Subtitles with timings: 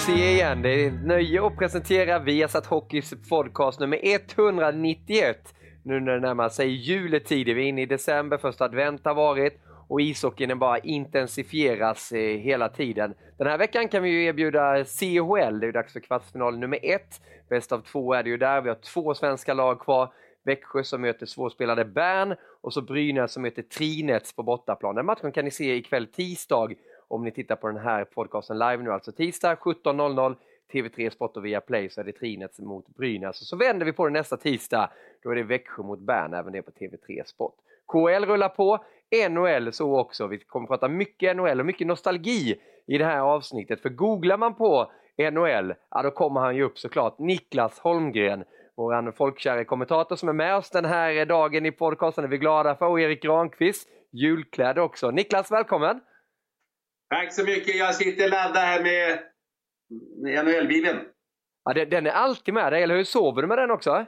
[0.00, 0.62] Att se igen.
[0.62, 5.54] Det är ett nöje att presentera Viasat Hockeys podcast nummer 191.
[5.82, 9.60] Nu när det närmar sig juletid, vi är inne i december, första advent har varit
[9.88, 13.14] och ishockeyn bara intensifieras eh, hela tiden.
[13.38, 16.78] Den här veckan kan vi ju erbjuda CHL, det är ju dags för kvartsfinal nummer
[16.82, 17.20] ett.
[17.48, 20.12] Bäst av två är det ju där, vi har två svenska lag kvar.
[20.44, 24.94] Växjö som möter svårspelade Bern och så Brynäs som möter Trinets på bortaplan.
[24.94, 26.68] Den matchen kan ni se ikväll tisdag
[27.10, 30.36] om ni tittar på den här podcasten live nu, alltså tisdag 17.00
[30.72, 33.40] TV3 Sport och Viaplay så är det Trinets mot Brynäs.
[33.40, 34.90] Och så vänder vi på det nästa tisdag.
[35.22, 37.54] Då är det Växjö mot Bern, även det på TV3 Sport.
[37.86, 38.84] KL rullar på,
[39.30, 40.26] NHL så också.
[40.26, 43.80] Vi kommer prata mycket NHL och mycket nostalgi i det här avsnittet.
[43.80, 44.92] För googlar man på
[45.32, 47.18] NHL, ja då kommer han ju upp såklart.
[47.18, 48.44] Niklas Holmgren,
[48.74, 52.74] vår folkkära kommentator som är med oss den här dagen i podcasten är vi glada
[52.74, 52.86] för.
[52.86, 55.10] Och Erik Granqvist, julklädd också.
[55.10, 56.00] Niklas, välkommen!
[57.10, 57.76] Tack så mycket.
[57.76, 59.22] Jag sitter laddad här med
[60.44, 60.96] NHL-bilen.
[61.64, 63.04] Ja, den är alltid med dig, eller hur?
[63.04, 64.06] Sover du med den också?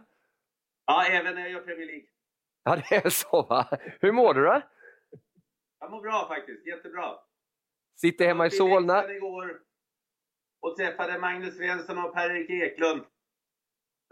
[0.87, 2.07] Ja, även när jag gör Premier League.
[2.65, 3.79] Ja, det är så va?
[4.01, 4.63] Hur mår du då?
[5.81, 7.15] Jag mår bra faktiskt, jättebra.
[8.01, 9.03] Sitter hemma i Solna?
[9.03, 9.61] Jag igår
[10.61, 13.05] och träffade Magnus Svensson och Per-Erik Eklund.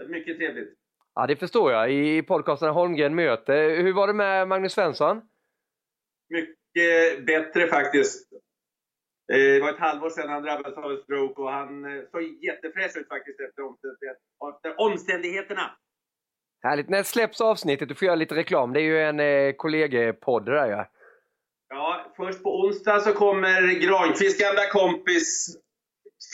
[0.09, 0.79] Mycket trevligt.
[1.15, 1.93] Ja, det förstår jag.
[1.93, 3.77] I podcasten Holmgren möter.
[3.83, 5.23] Hur var det med Magnus Svensson?
[6.29, 8.29] Mycket bättre faktiskt.
[9.33, 12.23] Eh, det var ett halvår sedan han drabbades av en stroke och han eh, såg
[12.23, 13.63] jättefräsch ut faktiskt efter
[14.79, 15.71] omständigheterna.
[16.63, 16.89] Härligt.
[16.89, 17.89] När släpps avsnittet?
[17.89, 18.73] Du får göra lite reklam.
[18.73, 20.87] Det är ju en eh, kollegepodd det där ja.
[21.69, 25.57] Ja, först på onsdag så kommer Granqvists gamla kompis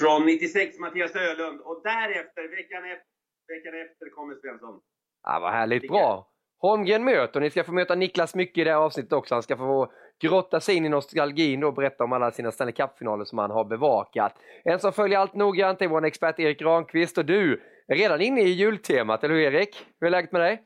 [0.01, 1.61] från 96, Mattias Ölund.
[1.61, 3.07] Och därefter, veckan efter,
[3.49, 4.81] veckan efter kommer Svensson.
[5.23, 5.89] Ja, vad härligt.
[5.89, 6.31] Bra.
[6.59, 7.41] Holmgren möter.
[7.41, 9.35] Ni ska få möta Niklas mycket i det här avsnittet också.
[9.35, 13.25] Han ska få grotta sig in i nostalgin och berätta om alla sina Stanley Cup-finaler
[13.25, 14.33] som han har bevakat.
[14.65, 18.41] En som följer allt noggrant är vår expert Erik Granqvist och du är redan inne
[18.41, 19.77] i jultemat, eller hur Erik?
[20.01, 20.63] Hur är läget med dig?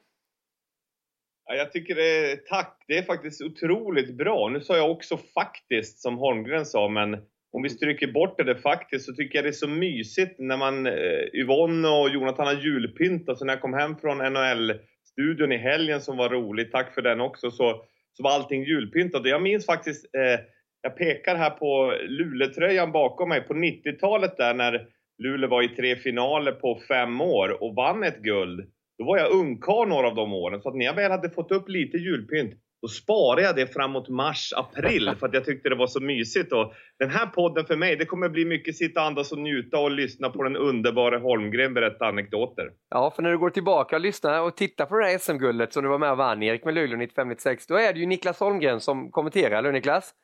[1.47, 4.49] Ja, jag tycker det, är, tack, det är faktiskt otroligt bra.
[4.49, 7.15] Nu sa jag också faktiskt som Holmgren sa, men
[7.53, 10.56] om vi stryker bort det, det faktiskt så tycker jag det är så mysigt när
[10.56, 13.39] man, eh, Yvonne och Jonathan har julpyntat.
[13.39, 17.21] Så när jag kom hem från NHL-studion i helgen som var rolig, tack för den
[17.21, 19.26] också, så så var allting julpyntat.
[19.26, 20.41] Jag minns faktiskt, eh,
[20.82, 24.87] jag pekar här på Luleåtröjan bakom mig på 90-talet där när
[25.22, 28.71] Luleå var i tre finaler på fem år och vann ett guld.
[28.98, 31.53] Då var jag ungkarl några av de åren, så att när jag väl hade fått
[31.53, 35.75] upp lite julpynt då sparade jag det framåt mars, april för att jag tyckte det
[35.75, 36.53] var så mysigt.
[36.53, 39.91] Och den här podden för mig, det kommer bli mycket sitta, andas och njuta och
[39.91, 42.71] lyssna på den underbara Holmgren berätta anekdoter.
[42.91, 45.83] Ja, för när du går tillbaka och lyssnar och tittar på det här SM-guldet som
[45.83, 48.81] du var med och vann, Erik med Luleå 95-96, då är det ju Niklas Holmgren
[48.81, 50.15] som kommenterar, eller Niklas?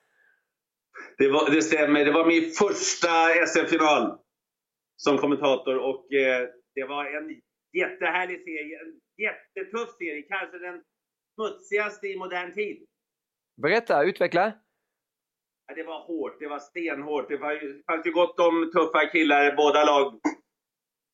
[1.19, 3.09] Det, var, det stämmer, det var min första
[3.47, 4.19] SM-final
[4.97, 7.41] som kommentator och eh, det var en
[7.81, 8.93] jättehärlig serie, en
[9.27, 10.83] jättetuff serie, kanske den
[11.37, 12.87] smutsigaste i modern tid.
[13.63, 14.53] Berätta, utveckla.
[15.67, 17.29] Ja, det var hårt, det var stenhårt.
[17.29, 20.21] Det, var, fanns ju gott om tuffa killar i båda lag.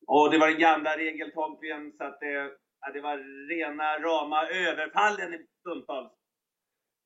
[0.07, 2.51] Och det var den gamla regeltolkningen så att det,
[2.81, 3.17] ja, det var
[3.49, 6.11] rena rama överfallen i stundtals.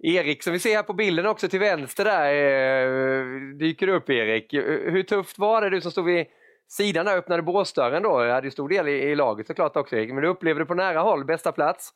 [0.03, 4.53] Erik, som vi ser här på bilden också till vänster där, eh, dyker upp Erik.
[4.93, 6.25] Hur tufft var det, du som stod vid
[6.67, 8.25] sidan där öppnade båsdörren då?
[8.25, 10.65] Jag hade ju stor del i, i laget såklart också Erik, men du upplevde det
[10.65, 11.93] på nära håll, bästa plats?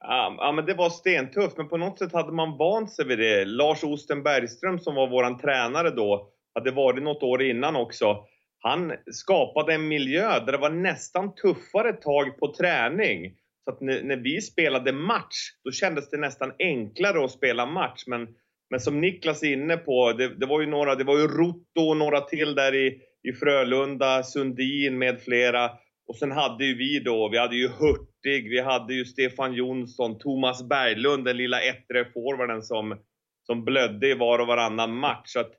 [0.00, 3.44] Ja, men det var stentufft, men på något sätt hade man vant sig vid det.
[3.44, 8.24] Lars Osten Bergström som var våran tränare då, hade varit något år innan också.
[8.58, 13.34] Han skapade en miljö där det var nästan tuffare tag på träning.
[13.64, 18.04] Så att när, vi spelade match, då kändes det nästan enklare att spela match.
[18.06, 18.28] Men,
[18.70, 21.88] men som Niklas är inne på, det, det var ju några, det var ju Rotto
[21.88, 25.70] och några till där i, i Frölunda, Sundin med flera.
[26.08, 29.54] Och sen hade ju vi då, vi hade ju Hurt Hurtig, vi hade ju Stefan
[29.54, 32.98] Jonsson, Thomas Berglund, den lilla ettre forwarden som,
[33.46, 35.22] som blödde i var och varannan match.
[35.24, 35.52] Så att,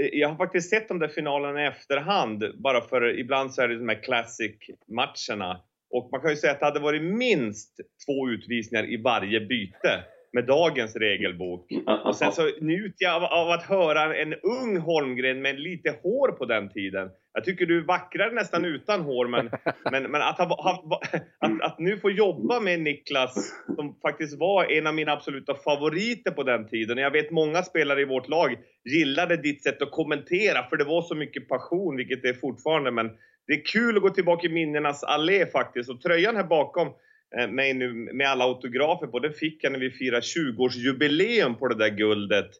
[0.00, 3.68] eh, jag har faktiskt sett de där finalerna i efterhand, bara för ibland så är
[3.68, 5.60] det de här classic-matcherna.
[5.90, 7.76] Och man kan ju säga att det hade varit minst
[8.06, 11.72] två utvisningar i varje byte med dagens regelbok.
[12.04, 16.32] Och sen så njuter jag av, av, att höra en ung Holmgren med lite hår
[16.32, 17.10] på den tiden.
[17.34, 19.50] Jag tycker du är vackrare nästan utan hår, men,
[19.90, 21.00] men, men att, ha, ha,
[21.40, 26.30] att, att, nu få jobba med Niklas, som faktiskt var en av mina absoluta favoriter
[26.30, 26.98] på den tiden.
[26.98, 31.02] Jag vet många spelare i vårt lag gillade ditt sätt att kommentera, för det var
[31.02, 32.90] så mycket passion, vilket det är fortfarande.
[32.90, 33.10] Men
[33.46, 35.90] det är kul att gå tillbaka i minnenas allé faktiskt.
[35.90, 36.92] Och tröjan här bakom,
[37.38, 39.18] Eh, mig nu med alla autografer på.
[39.18, 42.50] Den fick jag när vi firade 20-årsjubileum på det där guldet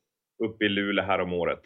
[0.44, 1.62] uppe i Luleå här om året.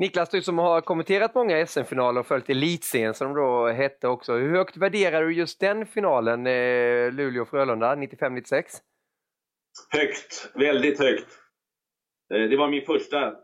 [0.00, 4.32] Niklas, du som har kommenterat många SM-finaler och följt elitserien som de då hette också.
[4.32, 8.82] Hur högt värderar du just den finalen, eh, Luleå-Frölunda 95-96?
[9.90, 11.38] Högt, väldigt högt.
[12.34, 13.36] Eh, det var min första.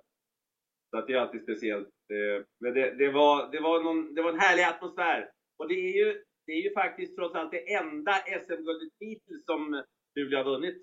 [0.90, 1.88] Så att det är alltid speciellt.
[1.88, 5.30] Eh, men det, det, var, det, var någon, det var en härlig atmosfär.
[5.58, 9.82] Och det är ju det är ju faktiskt trots allt det enda SM-guldet hittills som
[10.14, 10.76] Luleå har vunnit.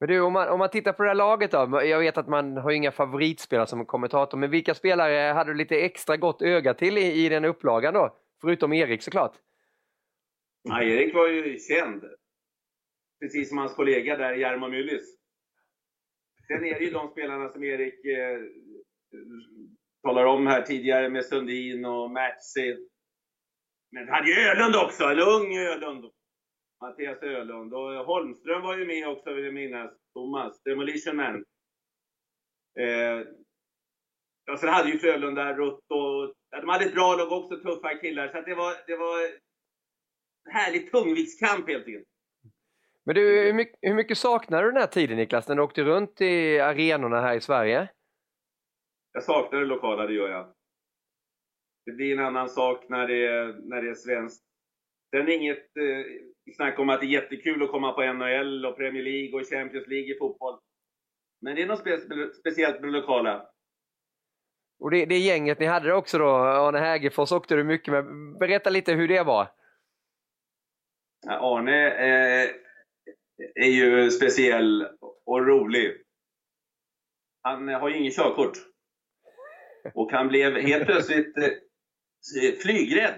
[0.00, 1.82] Men du, om man, om man tittar på det här laget då.
[1.84, 5.76] Jag vet att man har inga favoritspelare som kommentator, men vilka spelare hade du lite
[5.76, 8.16] extra gott öga till i, i den upplagan då?
[8.40, 9.36] Förutom Erik såklart.
[10.62, 12.04] Ja, Erik var ju känd.
[13.20, 15.16] Precis som hans kollega där, Jarmo Myllys.
[16.46, 18.38] Sen är det ju de spelarna som Erik eh,
[20.02, 22.76] talar om här tidigare med Sundin och Matsi.
[23.90, 26.04] men han hade ju Ölund också, en ung Ölund.
[26.80, 27.74] Mattias Ölund.
[27.74, 29.90] Och Holmström var ju med också vill jag minnas.
[30.12, 31.44] Thomas, Demolition Man.
[32.78, 33.20] Eh,
[34.52, 38.28] och sen hade ju Frölunda Rutt och de hade ett bra lag också, tuffa killar.
[38.28, 42.08] Så det var, det var en härlig tungviktskamp helt enkelt.
[43.04, 45.82] Men du, hur mycket, hur mycket saknar du den här tiden Niklas, när du åkte
[45.82, 47.88] runt i arenorna här i Sverige?
[49.12, 50.54] Jag saknar det lokala, det gör jag.
[51.86, 54.44] Det blir en annan sak när det är, när det är svenskt.
[55.10, 59.02] Sen inget eh, snack om att det är jättekul att komma på NHL och Premier
[59.02, 60.58] League och Champions League i fotboll.
[61.40, 61.98] Men det är något spe
[62.40, 63.46] speciellt med det lokala.
[64.80, 68.04] Och det, det gänget ni hade också då, Arne Hägerfors åkte du mycket med.
[68.38, 69.52] Berätta lite hur det var.
[71.26, 72.50] Ja, Arne eh,
[73.54, 74.86] är ju speciell
[75.24, 75.96] och rolig.
[77.42, 78.58] Han har ju ingen körkort.
[79.94, 81.34] Och han blev helt plötsligt
[82.42, 83.14] Eh, flygrädd.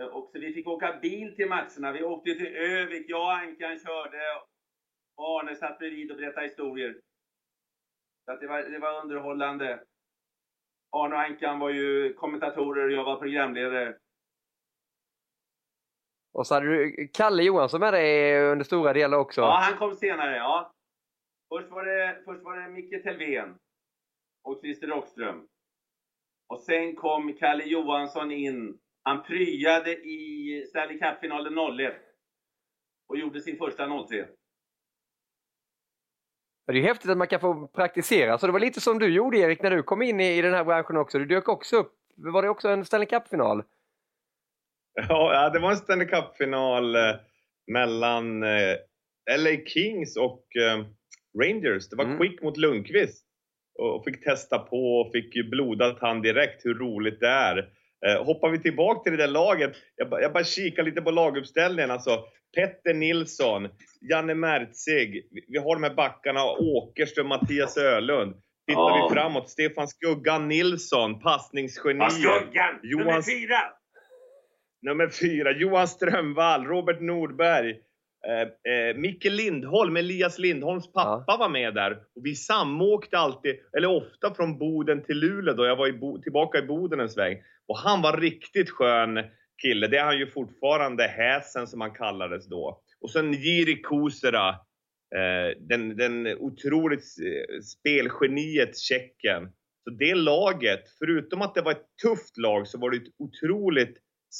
[0.00, 1.92] Eh, och så vi fick åka bil till matcherna.
[1.92, 3.04] Vi åkte till Övik.
[3.08, 4.18] Jag och Ankan körde.
[5.16, 7.00] Och Arne satt bredvid och berättade historier.
[8.24, 9.84] Så det, var, det var underhållande.
[10.90, 13.96] Arne och Ankan var ju kommentatorer och jag var programledare.
[16.32, 19.40] Och så hade du Kalle Johansson med dig under stora delar också.
[19.40, 20.36] Ja, han kom senare.
[20.36, 20.72] Ja.
[21.48, 23.58] Först var det, först var det Micke Telvén
[24.44, 25.48] och Christer Rockström.
[26.48, 28.78] Och sen kom Kalle Johansson in.
[29.06, 31.94] Han pryade i Stanley Cup-finalen 01
[33.08, 34.26] och gjorde sin första 03.
[36.66, 39.38] Det är häftigt att man kan få praktisera, så det var lite som du gjorde
[39.38, 41.18] Erik när du kom in i, den här branschen också.
[41.18, 41.92] Du dök också upp.
[42.16, 43.62] Var det också en Stanley Cup-final?
[45.08, 47.14] Ja, det var en Stanley Cup-final eh,
[47.72, 48.76] mellan eh,
[49.38, 50.84] LA Kings och eh,
[51.42, 51.88] Rangers.
[51.88, 52.18] Det var mm.
[52.18, 53.26] Quick mot Lundqvist
[53.78, 57.68] och fick testa på och fick ju blodad tand direkt hur roligt det är.
[58.06, 61.90] Eh, hoppar vi tillbaka till det där laget, jag, jag bara kikar lite på laguppställningen.
[61.90, 62.24] Alltså,
[62.56, 63.68] Petter Nilsson,
[64.10, 68.34] Janne Mertzig, vi har de här backarna Åkerström, Mattias Ölund.
[68.66, 69.08] Tittar ja.
[69.08, 72.08] vi framåt, Stefan Skuggan Nilsson, passningsgenier.
[72.08, 72.80] Skuggan!
[72.82, 73.58] Johan, nummer fyra!
[74.82, 77.76] Nummer fyra, Johan Strömvall, Robert Nordberg,
[78.28, 81.36] Eh, eh, Micke Lindholm, Elias Lindholms pappa ja.
[81.36, 81.92] var med där.
[81.92, 86.22] Och vi samåkte alltid, eller ofta från Boden till Luleå då jag var i Bo,
[86.22, 87.36] tillbaka i Boden en sväng.
[87.68, 89.18] Och han var riktigt skön
[89.62, 89.86] kille.
[89.86, 92.82] Det är han ju fortfarande, Häsen som han kallades då.
[93.00, 94.48] Och sen Jiri Kusera,
[95.16, 99.52] eh, den, den otroligt eh, spelgeniet Tjeckien.
[99.84, 103.96] Så det laget, förutom att det var ett tufft lag, så var det ett otroligt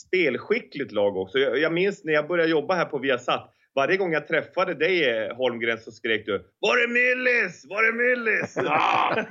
[0.07, 1.39] spelskickligt lag också.
[1.39, 5.11] Jag, jag minns när jag började jobba här på Viasat varje gång jag träffade dig
[5.11, 7.65] eh, Holmgren så skrek du Var är Millis?
[7.69, 8.57] Var är Millis?
[8.65, 9.25] Ja,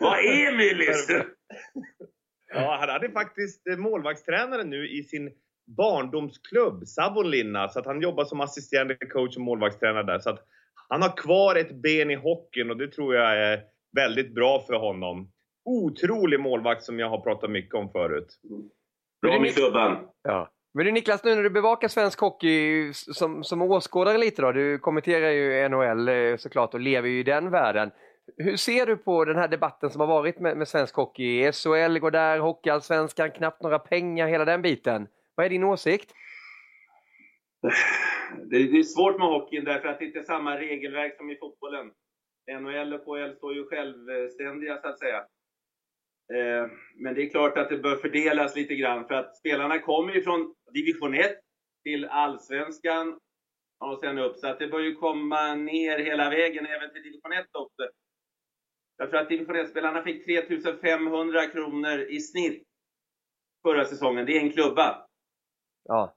[0.00, 1.08] vad är Millis?
[2.54, 5.30] ja, han hade faktiskt eh, målvaktstränare nu i sin
[5.76, 10.18] barndomsklubb, Savonlinna, så att han jobbar som assisterande coach och målvaktstränare där.
[10.18, 10.46] Så att
[10.88, 13.62] han har kvar ett ben i hockeyn och det tror jag är
[13.96, 15.32] väldigt bra för honom.
[15.64, 18.40] Otrolig målvakt som jag har pratat mycket om förut.
[19.22, 20.08] Bra med klubban.
[20.22, 20.52] Ja.
[20.74, 24.78] Men du Niklas, nu när du bevakar svensk hockey som, som åskådare lite då, du
[24.78, 27.90] kommenterar ju NHL eh, såklart och lever ju i den världen.
[28.36, 31.52] Hur ser du på den här debatten som har varit med, med svensk hockey?
[31.52, 35.08] SHL går där, Hockeyallsvenskan, knappt några pengar, hela den biten.
[35.34, 36.12] Vad är din åsikt?
[38.50, 41.90] Det är svårt med hockeyn därför att det inte är samma regelverk som i fotbollen.
[42.60, 45.18] NHL och KHL står ju självständiga så att säga.
[46.34, 50.12] Eh, men det är klart att det bör fördelas lite grann för att spelarna kommer
[50.12, 51.38] ju från division 1
[51.84, 53.18] till allsvenskan
[53.78, 54.36] och sen upp.
[54.36, 57.88] Så att det bör ju komma ner hela vägen även till division 1 också.
[58.96, 62.68] Jag tror att division 1-spelarna fick 3500 kronor i snitt
[63.62, 64.26] förra säsongen.
[64.26, 65.06] Det är en klubba.
[65.84, 66.16] Ja.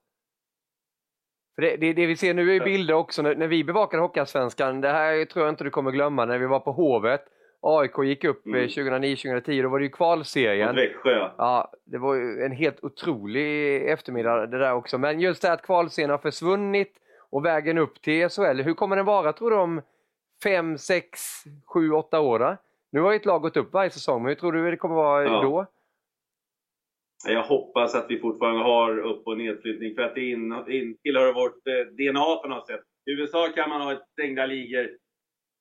[1.55, 4.81] För det, det, det, vi ser nu är bilder också när, när vi bevakade Hockeyallsvenskan.
[4.81, 7.25] Det här tror jag inte du kommer glömma när vi var på Hovet.
[7.67, 8.67] AIK gick upp mm.
[8.67, 10.75] 2009-2010, då var det ju kvalserien.
[10.75, 11.29] Växjö.
[11.37, 14.97] Ja, det var ju en helt otrolig eftermiddag det där också.
[14.97, 16.93] Men just det att kvalserien har försvunnit
[17.29, 19.81] och vägen upp till SHL, hur kommer den vara tror du om
[20.43, 21.19] 5, 6,
[21.65, 22.39] 7, 8 år?
[22.39, 22.57] Då?
[22.91, 24.95] Nu har ju ett lag gått upp varje säsong, men hur tror du det kommer
[24.95, 25.41] vara ja.
[25.41, 25.65] då?
[27.27, 31.33] Jag hoppas att vi fortfarande har upp och nedflyttning för att det in, in, tillhör
[31.33, 32.81] vårt eh, DNA på något sätt.
[33.05, 34.89] I USA kan man ha ett stängda ligor,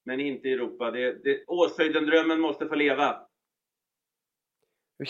[0.05, 0.91] men inte i Europa.
[0.91, 3.17] Det, det, Åshöjden-drömmen måste få leva.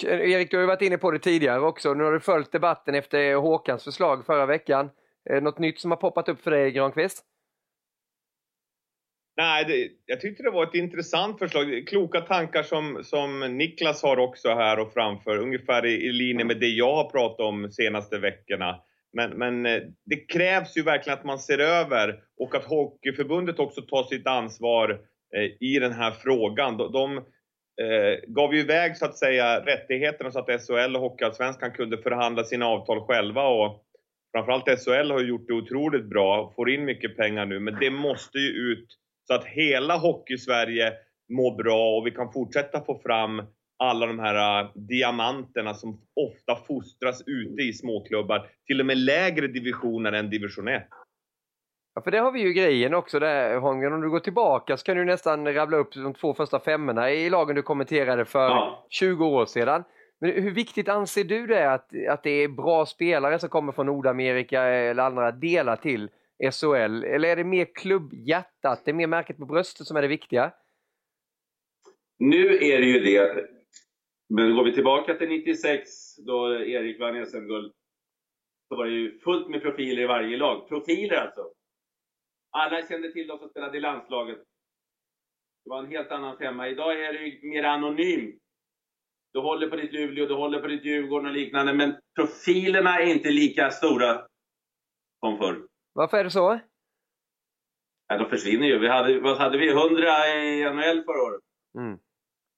[0.03, 1.95] Erik, du har ju varit inne på det tidigare också.
[1.95, 4.91] Nu har du följt debatten efter Håkans förslag förra veckan.
[5.43, 7.25] Något nytt som har poppat upp för dig, Granqvist?
[9.37, 11.87] Nej, det, jag tyckte det var ett intressant förslag.
[11.89, 16.61] Kloka tankar som, som Niklas har också här och framför, ungefär i, i linje med
[16.61, 18.81] det jag har pratat om de senaste veckorna.
[19.15, 23.83] Men, men eh, det krävs ju verkligen att man ser över och att Hockeyförbundet också
[23.83, 24.91] tar sitt ansvar
[25.37, 26.77] eh, i den här frågan.
[26.77, 27.17] De, de
[27.85, 32.45] eh, gav ju iväg så att säga rättigheterna så att SHL och Hockeyallsvenskan kunde förhandla
[32.45, 33.85] sina avtal själva och
[34.33, 38.39] framförallt SHL har gjort det otroligt bra, får in mycket pengar nu, men det måste
[38.39, 38.89] ju ut
[39.27, 40.93] så att hela Hockeysverige
[41.33, 43.43] mår bra och vi kan fortsätta få fram
[43.79, 49.47] alla de här uh, diamanterna som ofta fostras ute i småklubbar, till och med lägre
[49.47, 50.89] divisioner än division 1.
[51.95, 53.93] Ja, för det har vi ju grejen också där Holmgren.
[53.93, 57.31] Om du går tillbaka så kan du nästan rabbla upp de två första femmorna i
[57.31, 58.87] lagen du kommenterade för ja.
[58.91, 59.85] 20 år sedan.
[60.21, 63.87] Men hur viktigt anser du det att, att det är bra spelare som kommer från
[63.87, 66.09] Nordamerika eller andra delar till
[66.53, 67.05] SHL?
[67.05, 70.53] Eller är det mer klubbhjärtat, det är mer märket på bröstet som är det viktiga?
[72.19, 73.54] Nu är det ju det.
[74.29, 77.73] Men går vi tillbaka till 96 då Erik vann SM-guld
[78.69, 80.69] så var det ju fullt med profiler i varje lag.
[80.69, 81.51] Profiler alltså!
[82.51, 84.39] Alla kände till de som spelade i landslaget.
[85.65, 86.69] Det var en helt annan femma.
[86.69, 88.41] Idag är det ju mer anonymt.
[89.33, 93.07] Du håller på ditt Luleå, du håller på ditt Djurgården och liknande, men profilerna är
[93.07, 94.27] inte lika stora
[95.21, 95.67] som förr.
[95.93, 96.61] Varför är det så?
[98.09, 98.79] Ja, de försvinner ju.
[98.79, 99.69] Vi hade, vad hade vi?
[99.71, 101.41] 100 i NHL förra året.
[101.79, 101.99] Mm.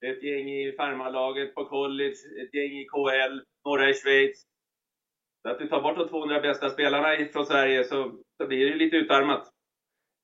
[0.00, 4.42] Ett gäng i farmarlaget på college, ett gäng i KL, några i Schweiz.
[5.42, 8.76] Så att du tar bort de 200 bästa spelarna från Sverige så, så blir det
[8.76, 9.50] lite utarmat.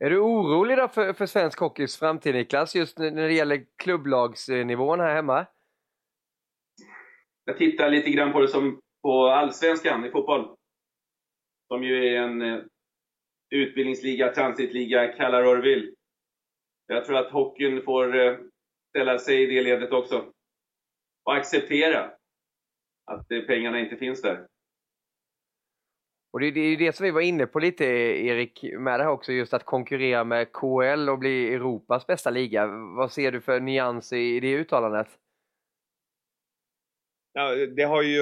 [0.04, 5.00] Är du orolig då för, för svensk hockeys framtid Niklas, just när det gäller klubblagsnivån
[5.00, 5.46] här hemma?
[7.44, 10.56] Jag tittar lite grann på det som på allsvenskan i fotboll.
[11.68, 12.60] Som ju är en eh,
[13.50, 15.94] utbildningsliga, transitliga, kalla vad du vill.
[16.86, 18.38] Jag tror att hockeyn får eh,
[18.92, 20.24] ställa sig i det ledet också.
[21.24, 22.10] Och acceptera
[23.04, 24.46] att eh, pengarna inte finns där.
[26.32, 29.10] Och det, är ju det som vi var inne på lite Erik, med det här
[29.10, 32.66] också, just att konkurrera med KL och bli Europas bästa liga.
[32.96, 35.08] Vad ser du för nyans i det uttalandet?
[37.34, 38.20] Ja, det har ju,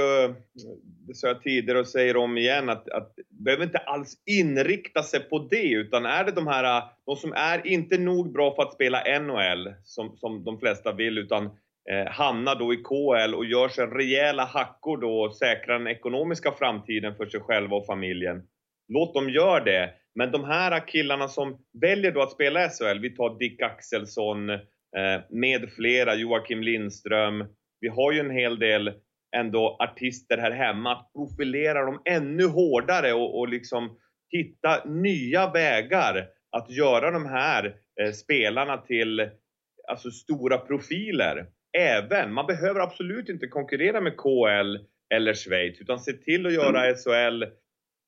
[1.06, 5.20] det sa jag tidigare och säger om igen, att, att behöver inte alls inrikta sig
[5.20, 8.74] på det, utan är det de här, de som är inte nog bra för att
[8.74, 11.44] spela NHL, som, som de flesta vill, utan
[11.90, 16.52] eh, hamnar då i KL och gör sig rejäla hackor då och säkrar den ekonomiska
[16.52, 18.42] framtiden för sig själva och familjen.
[18.88, 19.90] Låt dem göra det.
[20.14, 24.58] Men de här killarna som väljer då att spela SHL, vi tar Dick Axelsson eh,
[25.30, 27.44] med flera, Joakim Lindström,
[27.80, 28.92] vi har ju en hel del
[29.36, 33.98] ändå artister här hemma, att profilera dem ännu hårdare och, och liksom
[34.30, 39.30] hitta nya vägar att göra de här eh, spelarna till
[39.88, 41.46] alltså stora profiler.
[41.78, 44.76] Även, man behöver absolut inte konkurrera med KL
[45.14, 46.96] eller Schweiz, utan se till att göra mm.
[46.96, 47.44] SHL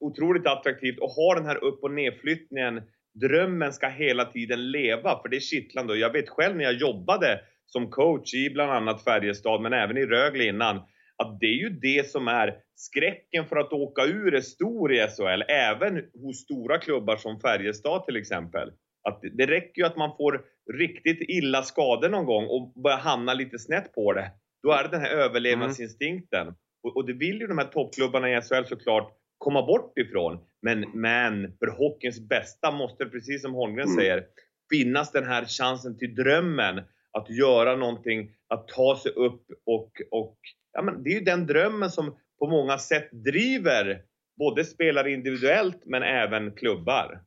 [0.00, 2.82] otroligt attraktivt och ha den här upp och nedflyttningen.
[3.14, 5.96] Drömmen ska hela tiden leva, för det är kittlande.
[5.96, 7.40] Jag vet själv när jag jobbade
[7.72, 10.76] som coach i bland annat Färjestad, men även i Rögle innan,
[11.16, 14.98] att det är ju det som är skräcken för att åka ur är stor i
[14.98, 18.72] SHL, även hos stora klubbar som Färjestad till exempel.
[19.08, 23.34] Att det räcker ju att man får riktigt illa skador någon gång och börjar hamna
[23.34, 24.30] lite snett på det.
[24.62, 26.42] Då är det den här överlevnadsinstinkten.
[26.42, 26.54] Mm.
[26.82, 30.38] Och, och det vill ju de här toppklubbarna i SHL såklart komma bort ifrån.
[30.62, 33.96] Men, men för hockeyns bästa måste det, precis som Holmgren mm.
[33.96, 34.24] säger,
[34.70, 36.82] finnas den här chansen till drömmen
[37.12, 40.38] att göra någonting, att ta sig upp och, och
[40.72, 44.02] ja, men det är ju den drömmen som på många sätt driver
[44.38, 47.24] både spelare individuellt men även klubbar.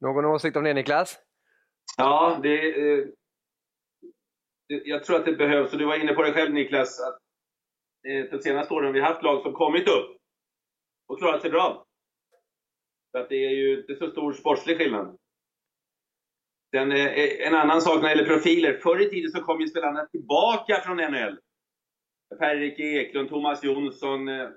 [0.00, 1.18] Någon åsikt om det Niklas?
[1.96, 3.06] Ja, det, eh,
[4.66, 7.18] jag tror att det behövs, och du var inne på det själv Niklas, att
[8.08, 10.16] eh, de senaste åren har vi haft lag som kommit upp
[11.08, 11.86] och klarat sig bra.
[13.12, 15.18] Så att det är ju inte så stor sportslig skillnad.
[16.74, 18.78] Sen, eh, eh, en annan sak när det gäller profiler.
[18.82, 21.38] Förr i tiden så kom ju spelarna tillbaka från NHL.
[22.38, 24.48] Per-Erik Eklund, Thomas Jonsson eh,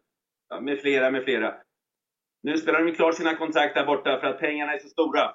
[0.62, 1.56] med flera, med flera.
[2.44, 5.32] Nu spelar de klart sina kontrakt där borta för att pengarna är så stora.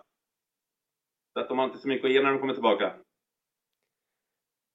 [1.32, 2.92] Så att de har inte så mycket att ge när de kommer tillbaka.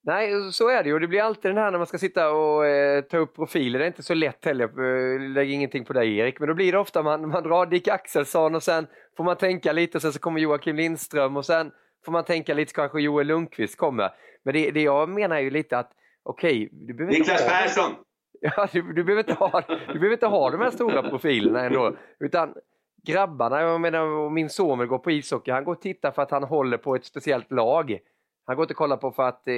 [0.04, 1.00] Nej, så är det ju.
[1.00, 3.80] Det blir alltid den här när man ska sitta och eh, ta upp profiler.
[3.80, 5.34] Det är inte så lätt heller.
[5.34, 6.40] Lägg ingenting på dig Erik.
[6.40, 8.88] Men då blir det ofta man, man drar Dick Axelsson och sen
[9.18, 11.72] får man tänka lite och sen så kommer Joakim Lindström och sen
[12.08, 14.10] får man tänka lite kanske Joel Lundqvist kommer.
[14.44, 15.92] Men det, det jag menar är ju lite att
[16.24, 17.96] okej, okay, Niklas Persson!
[18.42, 21.96] Ja, du, du, behöver inte ha, du behöver inte ha de här stora profilerna ändå.
[22.20, 22.54] Utan
[23.04, 26.32] grabbarna, jag menar min son vill gå på ishockey, han går och tittar för att
[26.32, 28.00] han håller på ett speciellt lag.
[28.46, 29.54] Han går inte och kollar på för att eh,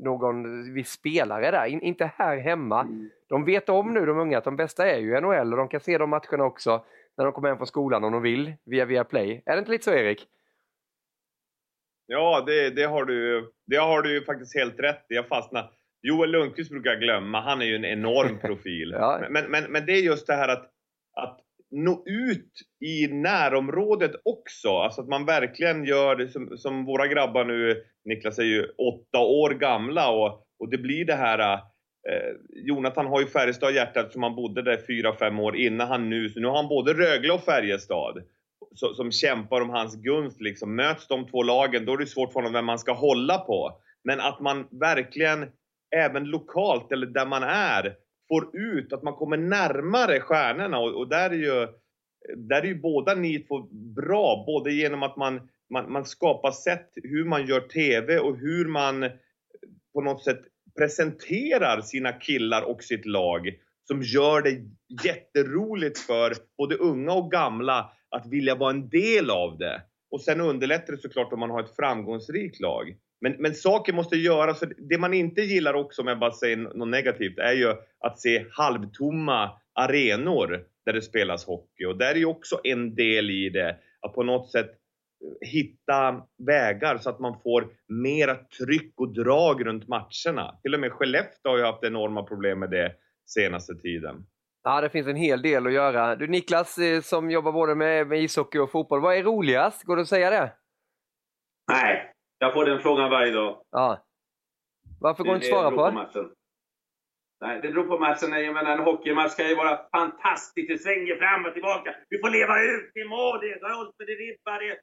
[0.00, 2.80] någon viss spelare är där, In, inte här hemma.
[2.80, 3.10] Mm.
[3.28, 5.80] De vet om nu, de unga, att de bästa är ju NHL och de kan
[5.80, 6.84] se de matcherna också
[7.16, 9.42] när de kommer hem från skolan om de vill, via via Play.
[9.46, 10.28] Är det inte lite så Erik?
[12.06, 15.14] Ja, det, det, har du, det har du ju faktiskt helt rätt i.
[15.14, 15.70] Jag fastnar.
[16.02, 18.90] Joel Lundqvist brukar jag glömma, han är ju en enorm profil.
[18.98, 19.26] ja.
[19.30, 20.70] men, men, men det är just det här att,
[21.16, 22.52] att nå ut
[22.84, 24.68] i närområdet också.
[24.68, 29.18] Alltså att man verkligen gör det som, som våra grabbar nu, Niklas är ju åtta
[29.18, 31.52] år gamla och, och det blir det här
[32.10, 35.88] eh, Jonathan har ju Färjestad i hjärtat som han bodde där fyra fem år innan
[35.88, 38.22] han nu, så nu har han både Rögle och Färjestad
[38.74, 40.76] som, som kämpar om hans gunst liksom.
[40.76, 43.80] Möts de två lagen, då är det svårt för honom vem man ska hålla på.
[44.04, 45.46] Men att man verkligen,
[45.96, 47.96] även lokalt eller där man är,
[48.28, 51.68] får ut att man kommer närmare stjärnorna och, och där är ju
[52.36, 56.90] där är ju båda ni två bra, både genom att man, man, man skapar sätt
[56.94, 59.10] hur man gör TV och hur man
[59.94, 60.40] på något sätt
[60.78, 63.50] presenterar sina killar och sitt lag
[63.88, 64.60] som gör det
[65.04, 69.82] jätteroligt för både unga och gamla att vilja vara en del av det.
[70.10, 72.96] Och sen underlättar det såklart om man har ett framgångsrikt lag.
[73.20, 74.64] Men, men saker måste göras.
[74.78, 78.44] Det man inte gillar också, om jag bara säger något negativt, är ju att se
[78.50, 81.84] halvtomma arenor där det spelas hockey.
[81.84, 86.22] Och där är ju också en del i det, att på något sätt eh, hitta
[86.46, 90.58] vägar så att man får mera tryck och drag runt matcherna.
[90.62, 92.92] Till och med Skellefteå har ju haft enorma problem med det
[93.26, 94.26] senaste tiden.
[94.66, 96.16] Ja, det finns en hel del att göra.
[96.16, 99.82] Du Niklas, eh, som jobbar både med, med ishockey och fotboll, vad är roligast?
[99.84, 100.52] Går det att säga det?
[101.72, 103.62] Nej, jag får den frågan varje dag.
[103.70, 104.04] Ja.
[105.00, 105.76] Varför går det inte svara på?
[106.12, 106.30] på
[107.40, 108.44] Nej, det beror på matchen.
[108.44, 110.68] Jag menar, en hockeymatch ska ju vara fantastisk.
[110.68, 111.94] Det svänger fram och tillbaka.
[112.08, 113.40] Vi får leva ut i mål.
[113.40, 114.58] Det är golf, det är ribba.
[114.58, 114.80] Det...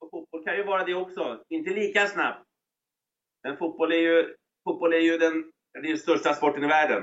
[0.00, 1.42] Och fotboll kan ju vara det också.
[1.48, 2.44] Inte lika snabbt.
[3.42, 5.52] Men fotboll är ju, fotboll är ju den,
[5.82, 7.02] den största sporten i världen.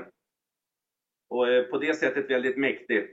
[1.32, 3.06] Och är på det sättet väldigt mäktig.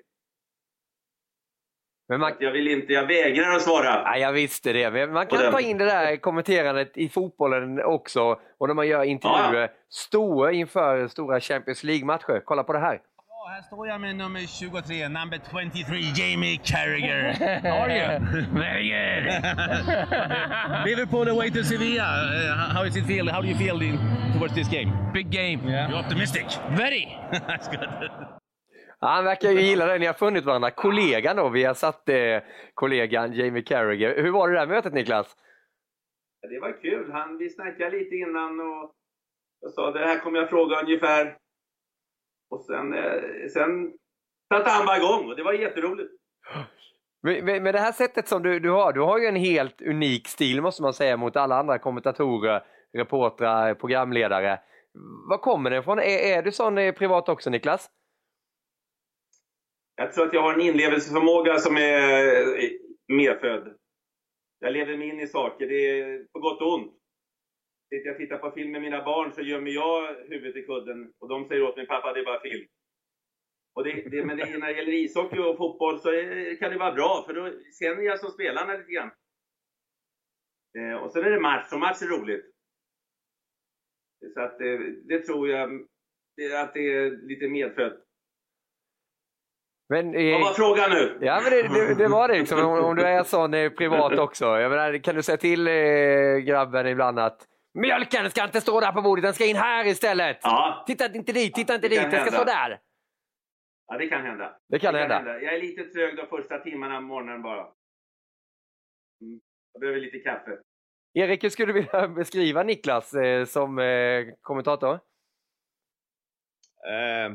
[2.07, 2.33] Men man...
[2.39, 4.01] Jag vill inte, jag vägrar att svara.
[4.05, 4.91] Ja, jag visste det.
[4.91, 8.39] Men man kan ta in det där kommenterandet i fotbollen också.
[8.57, 9.61] Och när man gör intervjuer.
[9.61, 9.73] Ja.
[9.89, 12.41] Stå inför stora Champions League-matcher.
[12.45, 13.01] Kolla på det här.
[13.49, 17.21] Ja, här står jag med nummer 23, number 23, Jamie Carragher.
[17.69, 18.09] How are you?
[18.65, 19.25] Very good.
[20.89, 22.03] Liverpool away to Sevilla.
[22.03, 23.27] Uh, how does it feel?
[23.31, 23.97] How do you feel in,
[24.33, 24.89] towards this game?
[25.13, 25.59] Big game.
[25.67, 25.89] Yeah.
[25.89, 26.45] You're optimistic?
[26.77, 27.05] Very.
[27.31, 28.09] That's good.
[28.99, 30.71] Han verkar ju gilla det, ni har funnit varandra.
[30.71, 32.41] Kollegan då, vi har satt eh,
[32.73, 34.21] kollegan Jamie Carragher.
[34.23, 35.35] Hur var det där mötet Niklas?
[36.41, 37.11] Det var kul.
[37.11, 38.91] Han, vi snackade lite innan och
[39.61, 41.37] jag sa det här kommer jag fråga ungefär.
[42.49, 43.93] Och sen, eh, sen
[44.53, 46.11] satte han bara igång och det var jätteroligt.
[47.21, 50.27] Med, med det här sättet som du, du har, du har ju en helt unik
[50.27, 52.63] stil måste man säga mot alla andra kommentatorer,
[52.97, 54.59] reportrar, programledare.
[55.29, 55.99] Var kommer det ifrån?
[55.99, 57.89] Är, är du sån eh, privat också Niklas?
[59.95, 63.75] Jag tror att jag har en inlevelseförmåga som är medfödd.
[64.59, 66.98] Jag lever mig in i saker, det är på gott och ont.
[67.89, 71.13] Sitter jag och tittar på film med mina barn så gömmer jag huvudet i kudden
[71.19, 72.67] och de säger åt mig pappa det är bara film.
[73.75, 76.77] Och det, det, men det, när det gäller ishockey och fotboll så är, kan det
[76.77, 79.11] vara bra för då känner jag som spelarna lite grann.
[80.77, 82.45] Eh, och sen är det match och match är roligt.
[84.33, 85.73] Så att eh, det tror jag
[86.55, 88.05] att det är lite medfött.
[89.89, 91.17] Men, Vad var frågan nu?
[91.21, 92.59] Ja, men det, det, det var det liksom.
[92.59, 94.45] Om, om, du är sån eh, privat också.
[94.45, 97.47] Jag menar, kan du säga till eh, grabben ibland att
[97.81, 100.39] mjölken ska inte stå där på bordet, den ska in här istället.
[100.41, 100.83] Ja.
[100.87, 102.37] Titta inte dit, titta inte Det dit, kan den ska hända.
[102.37, 102.81] stå där.
[103.87, 104.59] Ja, det kan hända.
[104.67, 105.41] Det kan hända.
[105.41, 107.61] Jag är lite trög de första timmarna på morgonen bara.
[109.21, 109.39] Mm.
[109.73, 110.57] Jag behöver lite kaffe.
[111.13, 114.93] Erik, hur skulle du vilja beskriva Niklas eh, som eh, kommentator?
[116.87, 117.31] Eh,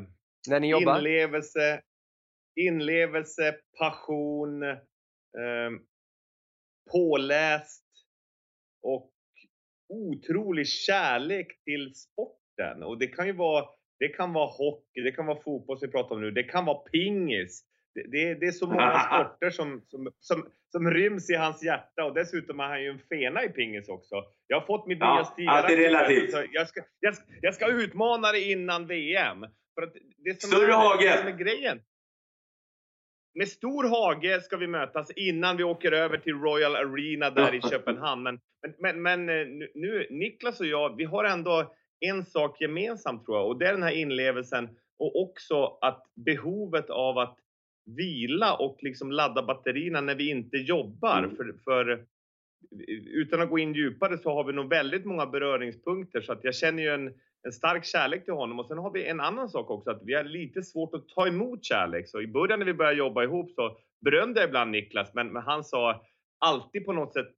[0.48, 0.98] När ni jobbar?
[0.98, 1.82] Inlevelse,
[2.60, 5.70] inlevelse, passion, eh,
[6.92, 7.84] påläst
[8.82, 9.10] och
[9.94, 12.82] otrolig kärlek till sporten.
[12.82, 13.64] Och det kan ju vara,
[13.98, 16.64] det kan vara hockey, det kan vara fotboll som vi pratar om nu, det kan
[16.64, 17.64] vara pingis.
[17.94, 22.04] Det, det, det är så många sporter som, som, som, som ryms i hans hjärta
[22.04, 24.14] och dessutom är han ju en fena i pingis också.
[24.46, 25.48] Jag har fått mitt Ja, nya stil.
[25.48, 26.30] allt är relativt.
[26.52, 29.40] Jag ska, jag, ska, jag ska utmana dig innan VM.
[29.74, 29.92] För att
[30.24, 31.02] det som Större är, hage.
[31.04, 31.80] Det som är grejen.
[33.34, 37.60] Med stor hage ska vi mötas innan vi åker över till Royal Arena där i
[37.60, 38.22] Köpenhamn.
[38.22, 38.40] Men,
[38.78, 43.36] men, men, eh, nu- nu, Niklas och jag, vi har ändå en sak gemensamt tror
[43.38, 44.68] jag och det är den här inlevelsen
[44.98, 47.38] och också att behovet av att
[47.96, 51.18] vila och liksom ladda batterierna när vi inte jobbar.
[51.18, 51.36] Mm.
[51.36, 52.04] För, för
[53.06, 56.54] utan att gå in djupare så har vi nog väldigt många beröringspunkter så att jag
[56.54, 57.14] känner ju en,
[57.44, 60.14] en stark kärlek till honom och sen har vi en annan sak också att vi
[60.14, 62.08] har lite svårt att ta emot kärlek.
[62.08, 65.42] Så i början när vi började jobba ihop så berömde jag ibland Niklas men, men
[65.42, 66.04] han sa
[66.38, 67.28] alltid på något sätt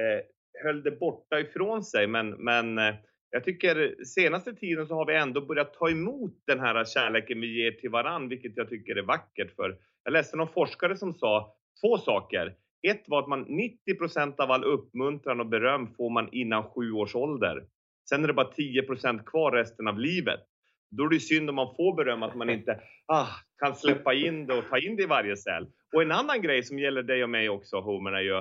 [0.00, 0.24] eh,
[0.64, 2.94] höll det borta ifrån sig men, men eh,
[3.30, 7.62] jag tycker senaste tiden så har vi ändå börjat ta emot den här kärleken vi
[7.62, 9.56] ger till varann, vilket jag tycker är vackert.
[9.56, 12.54] För jag läste någon forskare som sa två saker.
[12.82, 17.14] Ett var att man 90% av all uppmuntran och beröm får man innan sju års
[17.14, 17.66] ålder.
[18.08, 18.82] Sen är det bara 10
[19.26, 20.40] kvar resten av livet.
[20.90, 24.46] Då är det synd om man får beröm att man inte ah, kan släppa in
[24.46, 25.66] det och ta in det i varje cell.
[25.94, 28.36] Och en annan grej som gäller dig och mig också Homer är ju